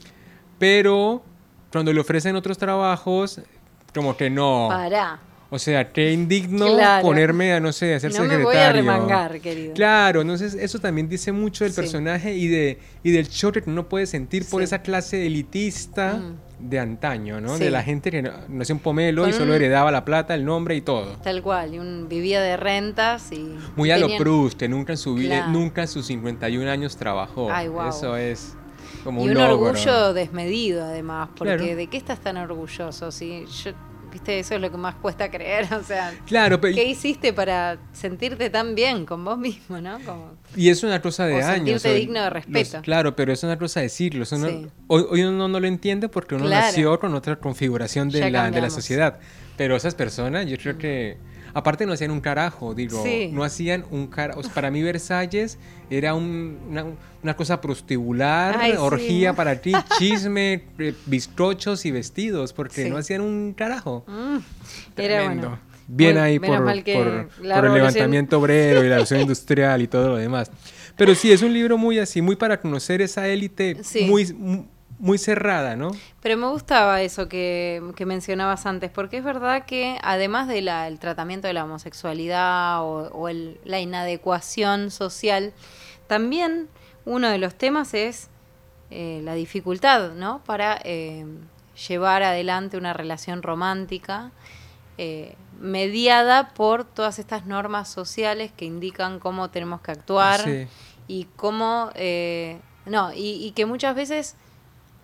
[0.59, 1.23] pero
[1.71, 3.41] cuando le ofrecen otros trabajos,
[3.95, 4.67] como que no.
[4.69, 5.21] Pará.
[5.55, 7.03] O sea, qué indigno Claro.
[7.07, 8.39] ponerme a, no sé, a ser No secretario.
[8.39, 9.75] me voy a remangar, querido.
[9.75, 11.81] Claro, entonces eso también dice mucho del Sí.
[11.83, 16.71] personaje y, de, y del choque que uno puede sentir por esa clase elitista Mm.
[16.71, 17.59] de antaño, ¿no?
[17.59, 17.65] Sí.
[17.65, 20.47] De la gente que no- nació un pomelo y solo un- heredaba la plata, el
[20.47, 21.17] nombre y todo.
[21.23, 23.55] Tal cual, y un, vivía de rentas y...
[23.77, 25.51] Muy a lo Proust, que nunca en su Claro.
[25.51, 27.51] nunca en sus 51 años trabajó.
[27.53, 27.91] Ay, guau.
[27.91, 28.55] Eso es
[29.05, 31.77] como Y un, un orgullo desmedido, además, porque Claro.
[31.77, 33.13] ¿de qué estás tan orgulloso?
[33.13, 33.73] Si yo
[34.13, 36.75] viste, eso es lo que más cuesta creer, o sea, Claro, pero...
[36.75, 39.99] ¿qué hiciste para sentirte tan bien con vos mismo, no?
[40.05, 41.81] Como, Y es una cosa de O años.
[41.81, 42.81] sentirte digno de respeto.
[42.83, 44.31] claro, pero es una cosa de siglos.
[44.33, 44.67] uno- Sí.
[44.89, 46.67] hoy, hoy uno no lo entiende porque uno Claro.
[46.67, 49.19] nació con otra configuración de Ya la, de la sociedad.
[49.57, 51.19] Pero esas personas, yo creo que.
[51.55, 53.03] Aparte, no hacían un carajo, digo.
[53.03, 53.31] Sí.
[53.33, 54.41] No hacían un carajo.
[54.55, 55.59] para mí, Versalles
[55.91, 56.87] era un- una,
[57.23, 58.77] una cosa prostibular, Ay, sí.
[58.79, 62.91] orgía para ti, chisme, eh, bizcochos y vestidos, porque Sí.
[62.91, 64.05] no hacían un carajo.
[64.07, 64.39] mm,
[64.97, 65.59] era bueno.
[65.89, 70.51] Bien Muy- ahí por, el levantamiento obrero y la revolución industrial y todo lo demás.
[70.97, 74.05] Pero sí, es un libro muy así, muy para conocer esa élite Sí.
[74.05, 74.65] muy, mu-
[75.03, 75.91] muy cerrada, ¿no?
[76.23, 81.49] Pero me gustaba eso que, que mencionabas antes, porque es verdad que además del tratamiento
[81.49, 85.53] de la homosexualidad o, o el- la inadecuación social,
[86.07, 86.69] también
[87.05, 88.29] uno de los temas es
[88.91, 90.41] eh, la dificultad, ¿no?
[90.45, 91.27] Para eh,
[91.89, 94.31] llevar adelante una relación romántica
[94.99, 100.67] eh, mediada por todas estas normas sociales que indican cómo tenemos que actuar Sí.
[101.09, 104.37] y cómo eh, no y, y que muchas veces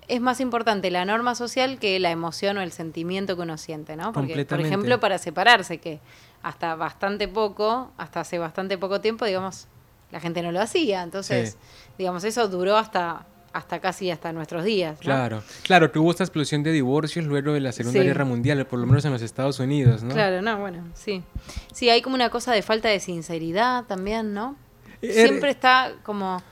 [0.09, 3.95] es más importante la norma social que la emoción o el sentimiento que uno siente,
[3.97, 4.13] ¿no?
[4.13, 6.01] Porque, por ejemplo, para separarse, que
[6.43, 9.67] hasta bastante poco, hasta hace bastante poco tiempo, digamos,
[10.11, 11.03] la gente no lo hacía.
[11.03, 11.57] Entonces, Sí.
[11.99, 14.95] digamos, eso duró hasta, hasta casi hasta nuestros días.
[14.95, 15.01] ¿no?
[15.01, 18.07] Claro, claro, que hubo esta explosión de divorcios luego de la Segunda Sí.
[18.07, 20.15] Guerra Mundial, por lo menos en los Estados Unidos, ¿no?
[20.15, 21.23] Claro, no, bueno, sí.
[21.73, 24.57] Sí, hay como una cosa de falta de sinceridad también, ¿no?
[25.03, 26.43] Er- Siempre está como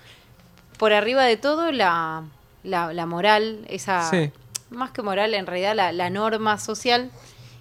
[0.79, 2.25] por arriba de todo la,
[2.67, 4.31] la, la moral, esa, Sí.
[4.71, 7.11] más que moral, en realidad la, la norma social,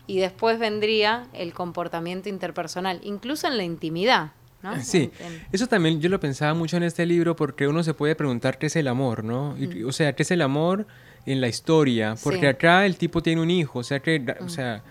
[0.07, 4.79] y después vendría el comportamiento interpersonal, incluso en la intimidad, ¿no?
[4.83, 7.93] Sí, En- en- eso también yo lo pensaba mucho en este libro porque uno se
[7.93, 9.55] puede preguntar qué es el amor, ¿no?
[9.57, 10.85] Y- O sea, qué es el amor
[11.25, 12.45] en la historia, porque Sí.
[12.47, 14.81] acá el tipo tiene un hijo, o sea que, o sea, de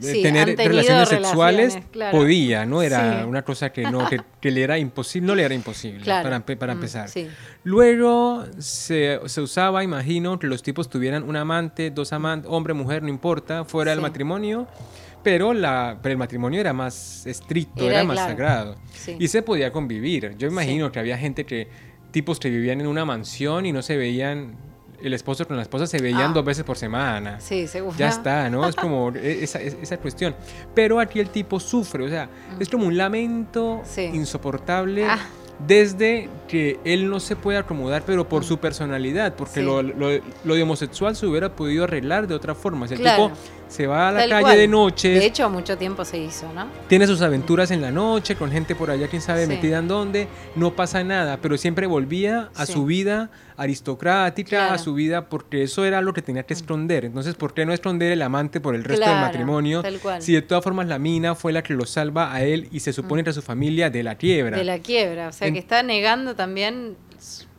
[0.00, 2.16] Sí, tener relaciones sexuales claro.
[2.16, 3.28] podía, no era Sí.
[3.28, 6.22] una cosa que no, que, que le era imposible, no le era imposible Claro.
[6.30, 7.08] para, para Mm, empezar.
[7.10, 7.28] sí.
[7.64, 13.02] Luego se, se usaba, imagino, que los tipos tuvieran un amante, dos amantes, hombre, mujer,
[13.02, 14.66] no importa, fuera del matrimonio,
[15.22, 18.30] pero, la, pero el matrimonio era más estricto, Era, era, más claro.
[18.32, 18.76] sagrado.
[19.18, 20.34] Y se podía convivir.
[20.38, 21.68] Yo imagino que había gente que,
[22.10, 24.56] tipos que vivían en una mansión y no se veían,
[25.02, 26.34] el esposo con la esposa se veían Ah.
[26.34, 27.40] dos veces por semana.
[27.40, 27.96] Sí, seguro.
[27.98, 28.66] Ya está, ¿no?
[28.68, 30.34] Es como e- esa, es- esa cuestión.
[30.74, 33.86] Pero aquí el tipo sufre, o sea, es como un lamento Mm.
[33.86, 34.02] Sí.
[34.14, 35.18] insoportable Ah.
[35.66, 39.66] desde que él no se puede acomodar, pero por su personalidad, porque Sí.
[39.66, 42.88] lo, lo- lo de homosexual se hubiera podido arreglar de otra forma.
[42.88, 43.26] Si el Claro.
[43.28, 43.36] tipo
[43.72, 44.58] se va a la Tal calle cual.
[44.58, 46.66] de noche, De hecho, mucho tiempo se hizo, ¿no?
[46.88, 49.48] tiene sus aventuras en la noche, con gente por allá, quién sabe Sí.
[49.48, 52.74] metida en dónde, no pasa nada, pero siempre volvía a Sí.
[52.74, 54.74] su vida aristocrática, Claro.
[54.74, 57.04] a su vida, porque eso era lo que tenía que esconder.
[57.04, 59.82] Entonces, ¿por qué no esconder el amante por el resto del matrimonio?
[59.82, 60.22] tal cual.
[60.22, 62.92] Si de todas formas la mina fue la que lo salva a él y se
[62.92, 64.56] supone que a su familia de la quiebra.
[64.56, 65.28] De la quiebra.
[65.28, 66.96] O sea, En- que está negando también,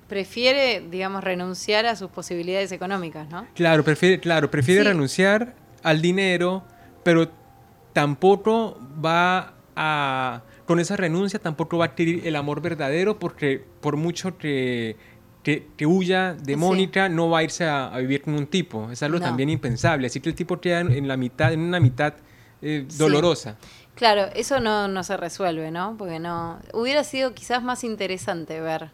[0.07, 3.47] prefiere, digamos, renunciar a sus posibilidades económicas, ¿no?
[3.55, 4.87] Claro, prefiere, claro, prefiere Sí.
[4.87, 6.63] renunciar al dinero,
[7.03, 7.29] pero
[7.93, 13.97] tampoco va a, con esa renuncia tampoco va a adquirir el amor verdadero porque por
[13.97, 14.95] mucho que,
[15.43, 16.55] que, que huya de Sí.
[16.59, 18.89] Mónica, no va a irse a, a vivir con un tipo.
[18.91, 19.25] Es algo No.
[19.25, 20.07] también impensable.
[20.07, 22.13] Así que el tipo queda en, en la mitad, en una mitad
[22.61, 22.97] eh, Sí.
[22.97, 23.57] dolorosa.
[23.95, 25.95] Claro, eso no, no se resuelve, ¿no?
[25.97, 26.59] Porque no.
[26.73, 28.89] Hubiera sido quizás más interesante ver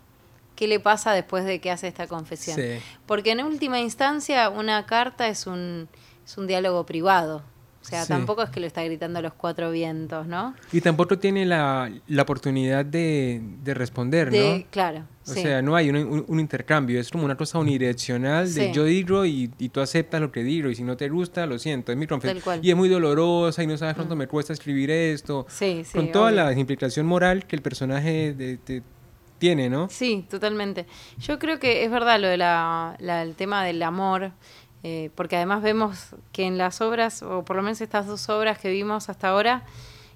[0.56, 2.58] qué le pasa después de que hace esta confesión.
[2.58, 2.80] Sí.
[3.06, 5.88] Porque en última instancia, una carta es un,
[6.30, 7.42] es un diálogo privado.
[7.82, 8.10] O sea, Sí.
[8.10, 10.54] tampoco es que lo está gritando a los cuatro vientos, ¿no?
[10.74, 14.66] Y tampoco tiene la, la oportunidad de, de responder, De, ¿no?
[14.70, 15.06] Claro.
[15.26, 15.42] O sí.
[15.42, 18.72] sea, no hay un, un- un intercambio, es como una cosa unidireccional de Sí.
[18.74, 21.58] yo digo y, y tú aceptas lo que digo y si no te gusta, lo
[21.58, 22.60] siento, es mi confesión.
[22.60, 22.66] Mm.
[22.66, 25.46] Y es muy dolorosa y no sabes cuánto me cuesta escribir esto.
[25.50, 26.36] Sí, sí, con toda obvio.
[26.44, 28.84] la implicación moral que el personaje de- de-
[29.38, 29.88] tiene, ¿no?
[29.90, 30.86] Sí, totalmente.
[31.20, 32.42] Yo creo que es verdad lo del
[33.10, 34.34] el tema del amor,
[34.84, 38.58] eh, porque además vemos que en las obras, o por lo menos estas dos obras
[38.60, 39.64] que vimos hasta ahora,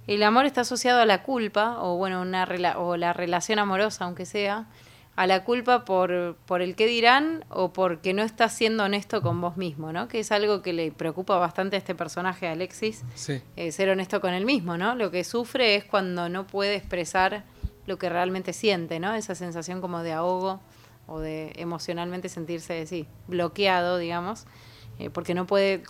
[0.07, 4.05] el amor está asociado a la culpa, o bueno, una rela- o la relación amorosa,
[4.05, 4.65] aunque sea,
[5.15, 9.39] a la culpa por, por el que dirán o porque no estás siendo honesto con
[9.41, 10.07] vos mismo, ¿no?
[10.07, 13.39] Que es algo que le preocupa bastante a este personaje, Alexis, Sí.
[13.55, 14.95] eh, ser honesto con él mismo, ¿no?
[14.95, 17.43] Lo que sufre es cuando no puede expresar
[17.85, 19.13] lo que realmente siente, ¿no?
[19.13, 20.61] Esa sensación como de ahogo
[21.07, 24.45] o de emocionalmente sentirse, sí, bloqueado, digamos,
[24.99, 25.83] eh, porque no puede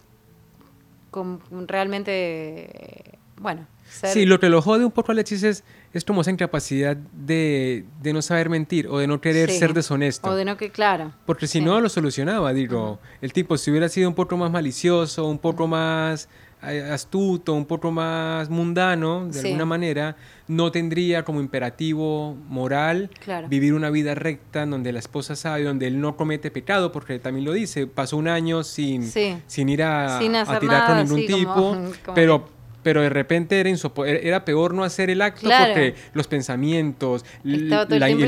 [1.67, 4.09] realmente, eh, bueno, ser...
[4.11, 7.85] Sí, lo que lo jode un poco a Alexis es, es como esa incapacidad de,
[8.01, 9.59] de no saber mentir o de no querer Sí.
[9.59, 10.29] ser deshonesto.
[10.29, 11.13] O de no que, claro.
[11.25, 11.65] Porque si Sí.
[11.65, 15.67] no lo solucionaba, digo, el tipo si hubiera sido un poco más malicioso, un poco
[15.67, 16.29] más
[16.63, 19.47] astuto, un poco más mundano, de Sí.
[19.47, 20.15] alguna manera,
[20.47, 23.47] no tendría como imperativo moral Claro.
[23.47, 27.45] vivir una vida recta donde la esposa sabe, donde él no comete pecado, porque también
[27.45, 29.37] lo dice, pasó un año sin, Sí.
[29.47, 32.62] sin ir a, Sin a hacer tirar nada, con ningún sí, tipo, como- como pero...
[32.83, 35.67] Pero de repente era, insopo- era- peor no hacer el acto Claro.
[35.73, 37.71] porque los pensamientos, el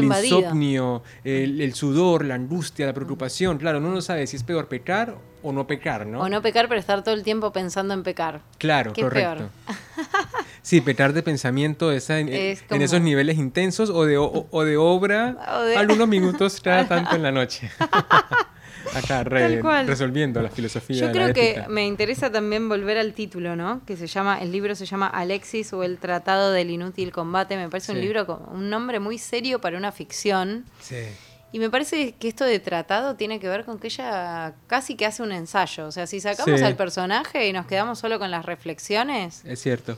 [0.03, 3.57] insomnio, el, el sudor, la angustia, la preocupación.
[3.57, 6.21] Claro, uno no sabe si es peor pecar o no pecar, ¿no?
[6.21, 8.41] O no pecar, pero estar todo el tiempo pensando en pecar.
[8.57, 9.49] Claro, ¿Qué es correcto.
[10.61, 14.47] Sí, pecar de pensamiento esa en, Es en como- esos niveles intensos o de, o,
[14.49, 17.69] o de obra O de- algunos minutos cada tanto en la noche.
[18.95, 21.67] Acá re- resolviendo la filosofía Yo de creo la que ética.
[21.69, 23.81] me interesa también volver al título, ¿no?
[23.85, 27.57] Que se llama, el libro se llama Alexis o el Tratado del Inútil Combate.
[27.57, 30.65] Me parece un libro con un nombre muy serio para una ficción.
[30.81, 30.95] Sí.
[31.51, 35.05] Y me parece que esto de tratado tiene que ver con que ella casi que
[35.05, 35.87] hace un ensayo.
[35.87, 36.65] O sea, si sacamos Sí.
[36.65, 39.97] al personaje y nos quedamos solo con las reflexiones, Es cierto.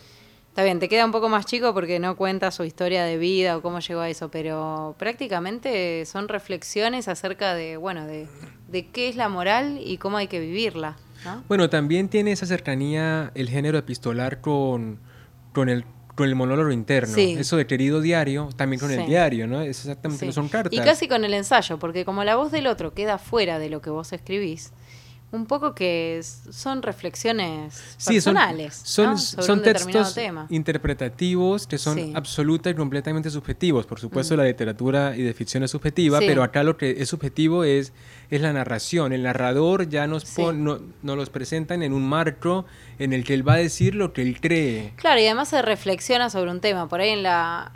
[0.57, 3.57] Está bien, te queda un poco más chico porque no cuenta su historia de vida
[3.57, 8.25] o cómo llegó a eso, pero prácticamente son reflexiones acerca de, bueno, de,
[8.67, 11.43] de qué es la moral y cómo hay que vivirla, ¿no?
[11.47, 14.97] Bueno, también tiene esa cercanía el género epistolar con,
[15.53, 17.13] con, el, con el monólogo interno.
[17.13, 17.35] Sí.
[17.37, 19.61] Eso de querido diario, también con el diario, ¿no?
[19.61, 20.31] Es exactamente, Sí.
[20.31, 20.73] son cartas.
[20.73, 23.83] Y casi con el ensayo, porque como la voz del otro queda fuera de lo
[23.83, 24.73] que vos escribís,
[25.29, 29.17] un poco que son reflexiones Sí, son, personales son, ¿no?
[29.17, 30.47] son textos tema.
[30.49, 32.13] interpretativos que son Sí.
[32.15, 33.85] absoluta y completamente subjetivos.
[33.85, 36.25] Por supuesto, la literatura y de ficción es subjetiva, Sí.
[36.27, 37.91] pero acá lo que es subjetivo es,
[38.29, 39.11] es la narración.
[39.11, 42.65] El narrador ya nos, pon- no- nos los presentan en un marco
[42.97, 44.93] en el que él va a decir lo que él cree.
[44.95, 46.87] Claro, y además se reflexiona sobre un tema.
[46.87, 47.73] Por ahí en la,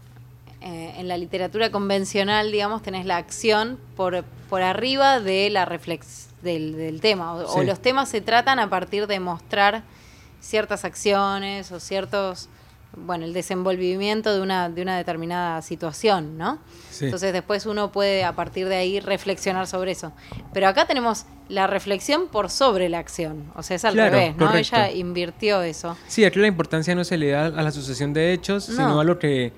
[0.62, 6.28] eh, en la literatura convencional, digamos, tenés la acción por, por arriba de la reflex
[6.42, 7.34] del, del tema.
[7.34, 9.84] O, los temas se tratan a partir de mostrar
[10.40, 12.50] ciertas acciones o ciertos,
[12.98, 16.58] bueno, el desenvolvimiento de una, de una determinada situación, ¿no?
[16.90, 17.06] Sí.
[17.06, 20.12] Entonces después uno puede a partir de ahí reflexionar sobre eso.
[20.54, 23.52] Pero acá tenemos la reflexión por sobre la acción.
[23.56, 24.48] O sea, es al Claro, revés, ¿no?
[24.48, 24.76] correcto.
[24.78, 25.96] Ella invirtió eso.
[26.08, 28.76] Sí, aquí la importancia no se le da a la sucesión de hechos, No.
[28.76, 29.52] sino a lo que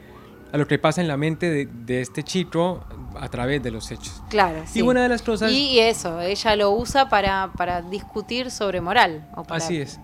[0.54, 2.86] a lo que pasa en la mente de, de este chico
[3.20, 4.22] a través de los hechos.
[4.30, 4.80] Claro, sí.
[4.80, 5.52] Y una de las cosas...
[5.52, 9.28] Y eso, ella lo usa para, para discutir sobre moral.
[9.36, 10.00] O para Así es.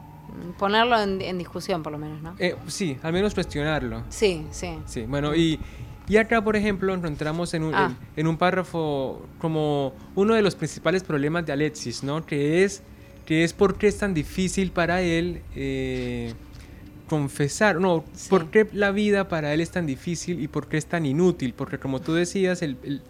[0.58, 2.36] Ponerlo en, en discusión, por lo menos, ¿no?
[2.40, 4.04] Eh, sí, al menos cuestionarlo.
[4.10, 4.80] Sí, sí.
[4.86, 5.60] Sí, bueno, y,
[6.08, 7.96] y acá, por ejemplo, encontramos en un, Ah.
[8.16, 12.26] en, en un párrafo como uno de los principales problemas de Alexis, ¿no?
[12.26, 12.82] Que es,
[13.26, 16.34] que es por qué es tan difícil para él eh,
[17.10, 18.30] confesar, no, Sí.
[18.30, 21.54] por qué la vida para él es tan difícil y por qué es tan inútil,
[21.54, 23.02] porque como tú decías, el, el-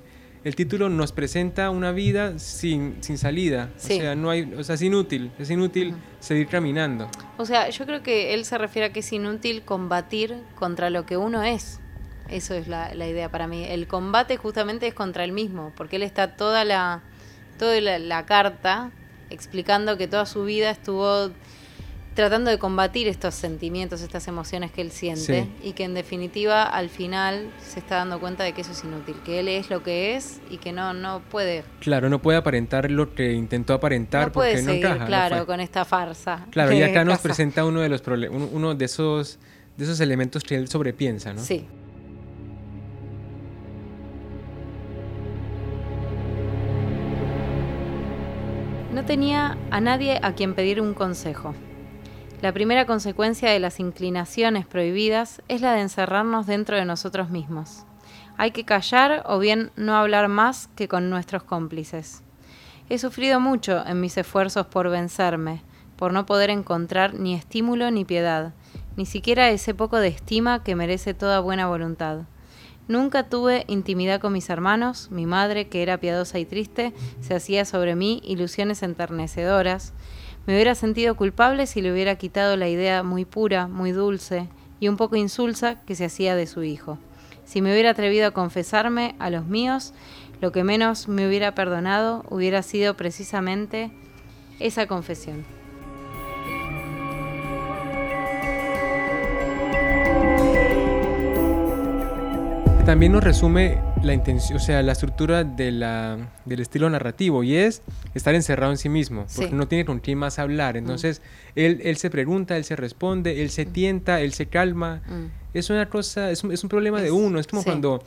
[0.45, 3.97] el título nos presenta una vida sin, sin salida, Sí.
[3.97, 7.09] o sea, no hay, o sea, es inútil, es inútil seguir caminando.
[7.37, 11.05] O sea, yo creo que él se refiere a que es inútil combatir contra lo
[11.05, 11.81] que uno es.
[12.29, 13.65] Eso es la, la idea para mí.
[13.65, 17.01] El combate justamente es contra él mismo, porque él está toda la,
[17.57, 18.91] toda la, la carta
[19.29, 21.31] explicando que toda su vida estuvo
[22.19, 25.69] tratando de combatir estos sentimientos, estas emociones que él siente Sí.
[25.69, 29.15] y que en definitiva al final se está dando cuenta de que eso es inútil,
[29.23, 32.91] que él es lo que es y que no, no puede, Claro, no puede aparentar
[32.91, 34.99] lo que intentó aparentar no puede porque no seguir, encaja.
[34.99, 35.45] no claro, fue.
[35.45, 36.45] con esta farsa.
[36.51, 38.03] Claro, y acá nos presenta uno de los
[38.51, 39.39] uno de esos
[39.77, 41.41] de esos elementos que él sobrepiensa, ¿no?
[41.41, 41.65] Sí.
[48.93, 51.53] No tenía a nadie a quien pedir un consejo.
[52.41, 57.83] La primera consecuencia de las inclinaciones prohibidas es la de encerrarnos dentro de nosotros mismos.
[58.37, 62.23] Hay que callar o bien no hablar más que con nuestros cómplices.
[62.87, 65.63] He sufrido mucho en mis esfuerzos por vencerme,
[65.97, 68.53] por no poder encontrar ni estímulo ni piedad,
[68.95, 72.19] ni siquiera ese poco de estima que merece toda buena voluntad.
[72.87, 77.65] Nunca tuve intimidad con mis hermanos, mi madre, que era piadosa y triste, se hacía
[77.65, 79.93] sobre mí ilusiones enternecedoras.
[80.45, 84.47] Me hubiera sentido culpable si le hubiera quitado la idea muy pura, muy dulce
[84.79, 86.97] y un poco insulsa que se hacía de su hijo.
[87.45, 89.93] Si me hubiera atrevido a confesarme a los míos,
[90.41, 93.91] lo que menos me hubiera perdonado hubiera sido precisamente
[94.59, 95.58] esa confesión.
[102.89, 107.55] También nos resume la intención, o sea, la estructura de la, del estilo narrativo y
[107.55, 107.83] es
[108.15, 109.55] estar encerrado en sí mismo, porque Sí.
[109.55, 110.75] no tiene con quién más hablar.
[110.75, 111.21] Entonces,
[111.55, 115.03] él, él se pregunta, él se responde, él se tienta, él se calma.
[115.07, 115.25] Mm.
[115.55, 117.39] Es una cosa, es un, es un problema de Es- uno.
[117.39, 117.67] Es como sí.
[117.69, 118.03] cuando.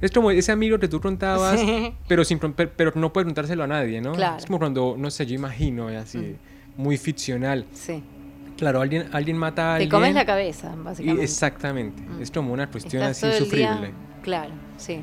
[0.00, 1.94] Es como ese amigo que tú contabas, Sí.
[2.08, 4.10] pero, sin, pero, no puedes contárselo a nadie, ¿no?
[4.12, 4.38] Claro.
[4.38, 6.34] Es como cuando, no sé, yo imagino, así,
[6.76, 8.02] muy ficcional, Sí.
[8.58, 9.90] Claro, alguien, alguien mata a Te alguien.
[9.90, 11.22] comes la cabeza, y- básicamente.
[11.24, 12.02] exactamente.
[12.02, 12.22] Mm.
[12.22, 13.92] Es como una cuestión Estás así insufrible.
[14.26, 15.02] Claro, sí.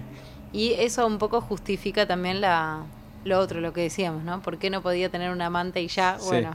[0.52, 2.84] Y eso un poco justifica también la,
[3.24, 4.42] lo otro, lo que decíamos, ¿no?
[4.42, 6.18] ¿Por qué no podía tener un amante y ya?
[6.20, 6.26] Sí.
[6.28, 6.54] Bueno,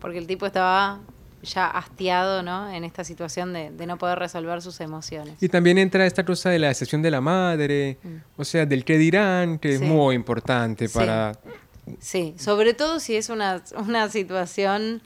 [0.00, 1.00] porque el tipo estaba
[1.42, 2.70] ya hastiado, ¿no?
[2.70, 5.42] En esta situación de, de no poder resolver sus emociones.
[5.42, 7.96] Y también entra esta cosa de la excepción de la madre,
[8.36, 9.78] o sea, del que dirán, que Mm.
[9.78, 9.84] Sí.
[9.84, 10.94] es muy importante Sí.
[10.98, 11.32] para...
[12.00, 15.00] Sí, sobre todo si es una, una situación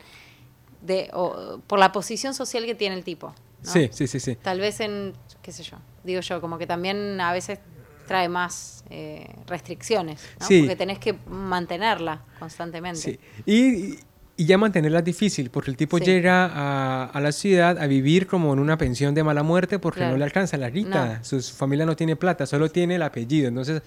[0.83, 3.35] de o- por la posición social que tiene el tipo.
[3.65, 3.73] ¿no?
[3.73, 4.37] Sí, sí, sí, sí.
[4.37, 7.59] Tal vez en, qué sé yo, digo yo, como que también a veces
[8.07, 10.47] trae más eh, restricciones, ¿no?
[10.47, 10.61] Sí.
[10.61, 13.01] porque tenés que mantenerla constantemente.
[13.01, 13.21] Sí.
[13.45, 13.99] Y,
[14.37, 16.05] y ya mantenerla es difícil, porque el tipo Sí.
[16.05, 19.99] llega a, a la ciudad a vivir como en una pensión de mala muerte porque
[20.01, 20.13] Claro.
[20.13, 21.19] no le alcanza la Rita.
[21.19, 21.25] No.
[21.25, 23.49] Su familia no tiene plata, solo tiene el apellido.
[23.49, 23.83] Entonces,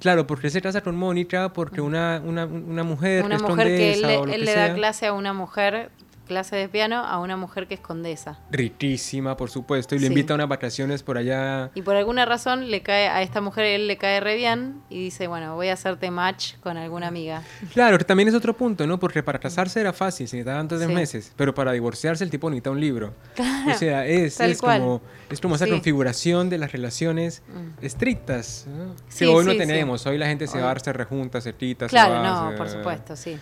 [0.00, 4.04] claro, porque se casa con Mónica, porque una, una, una mujer Una mujer que él,
[4.04, 4.74] él le da sea.
[4.74, 5.90] clase a una mujer,
[6.28, 8.38] clase de piano, a una mujer que es condesa.
[8.52, 10.12] Riquísima, por supuesto, y le Sí.
[10.12, 11.70] invita a unas vacaciones por allá.
[11.74, 15.02] Y por alguna razón le cae a esta mujer, él le cae re bien y
[15.02, 17.42] dice, bueno, voy a hacerte match con alguna amiga.
[17.72, 19.00] Claro, que también es otro punto, ¿no?
[19.00, 20.86] Porque para casarse era fácil, se necesitaban tres Sí.
[20.92, 23.14] meses, pero para divorciarse el tipo necesita un libro.
[23.34, 25.00] Claro, o sea, es, es como,
[25.30, 25.70] es como esa Sí.
[25.72, 27.84] configuración de las relaciones Mm.
[27.84, 28.94] estrictas, ¿no?
[29.16, 30.06] Que hoy no tenemos.
[30.06, 32.56] Hoy la gente se Hoy- va, se rejunta, se tita, Claro, se va, no, se-
[32.56, 33.38] por supuesto, sí.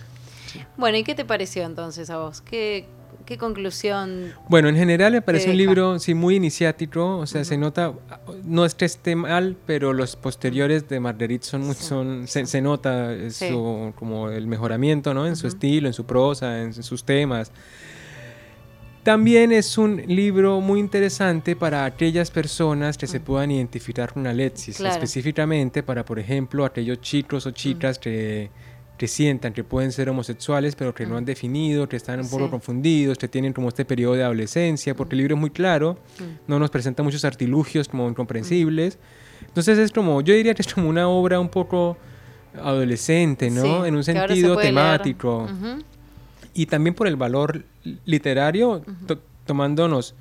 [0.77, 2.41] Bueno, ¿y qué te pareció entonces a vos?
[2.41, 2.85] ¿Qué,
[3.25, 4.31] qué conclusión?
[4.49, 7.93] Bueno, en general me parece un libro sí muy iniciático, o sea, se nota,
[8.43, 12.61] no es que esté mal, pero los posteriores de Marguerite son, muy- son se, se
[12.61, 13.49] nota eh, Sí.
[13.49, 15.27] su- como el mejoramiento, ¿no?
[15.27, 17.51] En su estilo, en su prosa, en sus temas.
[19.03, 24.75] También es un libro muy interesante para aquellas personas que se puedan identificar con Alexis,
[24.77, 24.95] Claro.
[24.95, 28.49] específicamente para, por ejemplo, aquellos chicos o chicas que,
[28.97, 32.45] que sientan que pueden ser homosexuales, pero que no han definido, que están un poco
[32.45, 32.49] Sí.
[32.51, 35.97] confundidos, que tienen como este periodo de adolescencia, porque el libro es muy claro,
[36.47, 38.97] no nos presenta muchos artilugios como incomprensibles.
[39.45, 41.95] Entonces es como, yo diría que es como una obra un poco
[42.61, 43.61] adolescente, ¿no?
[43.61, 44.67] Sí, en un se sentido leer.
[44.67, 45.83] temático Ujú.
[46.53, 47.63] y también por el valor
[48.05, 50.15] literario, to- tomándonos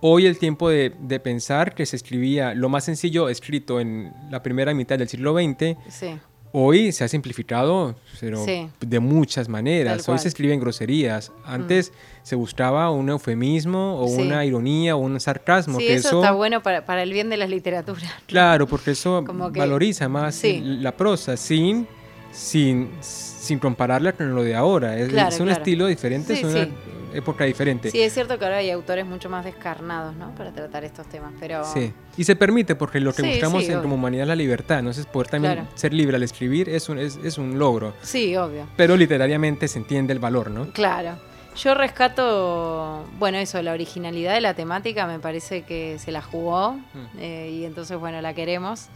[0.00, 4.42] hoy el tiempo de, de pensar que se escribía lo más sencillo escrito en la
[4.42, 6.06] primera mitad del siglo XX, Sí,
[6.52, 8.68] hoy se ha simplificado pero Sí.
[8.80, 10.06] de muchas maneras.
[10.08, 11.32] Hoy se escriben groserías.
[11.44, 11.92] Antes
[12.22, 14.20] se buscaba un eufemismo o Sí.
[14.20, 15.78] una ironía o un sarcasmo.
[15.78, 18.02] sí que eso, está bueno para, para el bien de la literatura.
[18.26, 21.86] Claro, porque eso Como que- valoriza más la prosa sin,
[22.32, 24.98] sin, sin compararla con lo de ahora.
[24.98, 25.60] Es, Claro, es un claro.
[25.60, 26.68] estilo diferente, es una.
[27.14, 27.90] Época diferente.
[27.90, 30.34] Sí, es cierto que ahora hay autores mucho más descarnados, ¿no?
[30.34, 31.64] Para tratar estos temas, pero...
[31.64, 31.92] Sí.
[32.16, 34.78] Y se permite porque lo que Sí, buscamos sí, en como humanidad es la libertad.
[34.80, 35.68] Entonces poder también Claro.
[35.74, 37.94] ser libre al escribir es un, es, es un logro.
[38.02, 38.66] Sí, obvio.
[38.76, 40.70] Pero literariamente se entiende el valor, ¿no?
[40.72, 41.16] Claro.
[41.56, 46.72] Yo rescato, bueno, eso, la originalidad de la temática, me parece que se la jugó
[46.72, 47.18] Mm.
[47.18, 48.86] eh, y entonces, bueno, la queremos.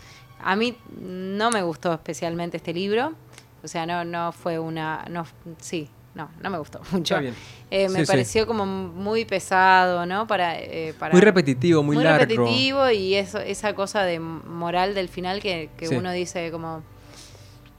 [0.42, 3.14] A mí no me gustó especialmente este libro,
[3.62, 5.26] o sea, no, no fue una, no,
[5.58, 7.14] sí, no, no me gustó mucho.
[7.14, 7.34] Está bien.
[7.70, 8.12] Eh, me Sí, sí.
[8.12, 10.26] pareció como muy pesado, ¿no?
[10.26, 12.20] Para, eh, para Muy repetitivo, muy, largo.
[12.20, 15.94] repetitivo y eso, esa cosa de moral del final que, que Sí.
[15.96, 16.82] uno dice como,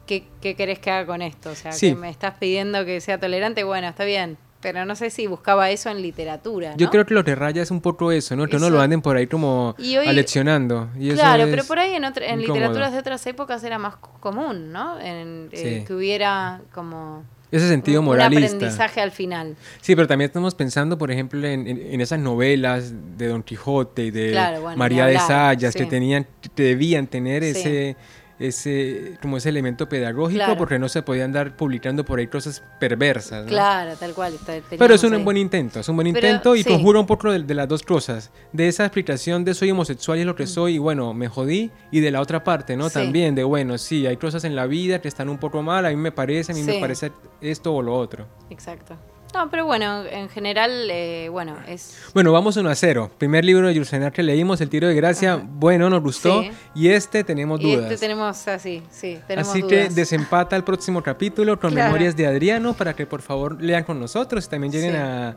[0.05, 1.51] ¿qué, ¿qué querés que haga con esto?
[1.51, 5.09] O sea, que me estás pidiendo que sea tolerante, bueno, está bien, pero no sé
[5.11, 6.73] si buscaba eso en literatura.
[6.75, 8.47] Yo creo que lo que raya es un poco eso, ¿no?
[8.47, 10.89] Que lo anden por ahí como Y hoy- aleccionando.
[10.99, 12.55] Y eso Claro, es pero por ahí en, otra- en incómodo.
[12.61, 14.99] literaturas de otras épocas era más co- común, ¿no?
[14.99, 17.23] En, eh, que hubiera como
[17.55, 18.55] Ese sentido un moralista.
[18.55, 19.55] aprendizaje al final.
[19.81, 24.05] Sí, pero también estamos pensando, por ejemplo, en, en- en esas novelas de Don Quijote
[24.05, 25.89] y de Claro, bueno, María de Sayas, que sí.
[25.89, 27.49] tenían, que debían tener Sí.
[27.51, 27.95] ese,
[28.39, 30.57] ese, como ese elemento pedagógico, Claro.
[30.57, 33.43] porque no se podían dar publicando por ahí cosas perversas.
[33.45, 33.49] ¿no?
[33.49, 34.33] Claro, tal cual.
[34.77, 35.23] Pero es un ahí.
[35.23, 36.69] buen intento, es un buen Pero, intento y sí.
[36.69, 38.31] conjura un poco de, de las dos cosas.
[38.51, 40.37] De esa explicación de soy homosexual y es lo Mm.
[40.37, 41.71] que soy y bueno, me jodí.
[41.91, 42.89] Y de la otra parte, ¿no?
[42.89, 42.95] Sí.
[42.95, 45.89] También de bueno, sí, hay cosas en la vida que están un poco mal, a
[45.89, 46.79] mí me parece, a mí me Sí.
[46.81, 47.11] parece
[47.41, 48.27] esto o lo otro.
[48.49, 48.97] Exacto.
[49.35, 51.97] No, pero bueno, en general, eh, bueno, es...
[52.13, 53.11] Bueno, vamos 1 a 0.
[53.17, 56.41] Primer libro de Yursenar que leímos, El tiro de gracia, bueno, nos gustó.
[56.41, 56.51] Sí.
[56.73, 57.91] Y este tenemos Y dudas.
[57.91, 61.87] este tenemos así, sí, tenemos Así que desempata el próximo capítulo con Claro.
[61.87, 64.97] Memorias de Adriano para que por favor lean con nosotros y también lleguen Sí.
[64.97, 65.35] a-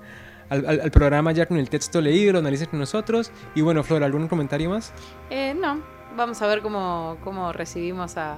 [0.51, 3.33] al, al- al programa ya con el texto leído, lo analicen con nosotros.
[3.57, 4.93] Y bueno, Flor, ¿algún comentario más?
[5.29, 5.83] Eh, no,
[6.17, 8.37] vamos a ver cómo, cómo recibimos a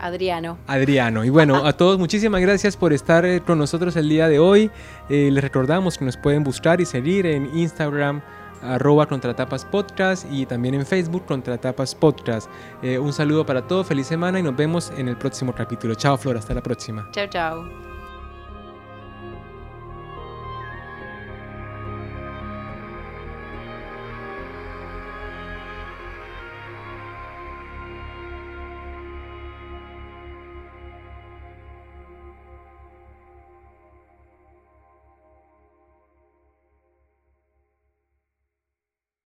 [0.00, 0.58] Adriano.
[0.66, 1.24] Adriano.
[1.24, 4.70] Y bueno, a todos muchísimas gracias por estar eh, con nosotros el día de hoy.
[5.08, 8.22] Eh, les recordamos que nos pueden buscar y seguir en Instagram
[8.62, 12.50] arroba contratapas podcast y también en Facebook contratapas podcast.
[12.82, 15.94] Eh, un saludo para todos, feliz semana y nos vemos en el próximo capítulo.
[15.94, 17.08] Chao Flor, hasta la próxima.
[17.12, 17.89] Chao, chao.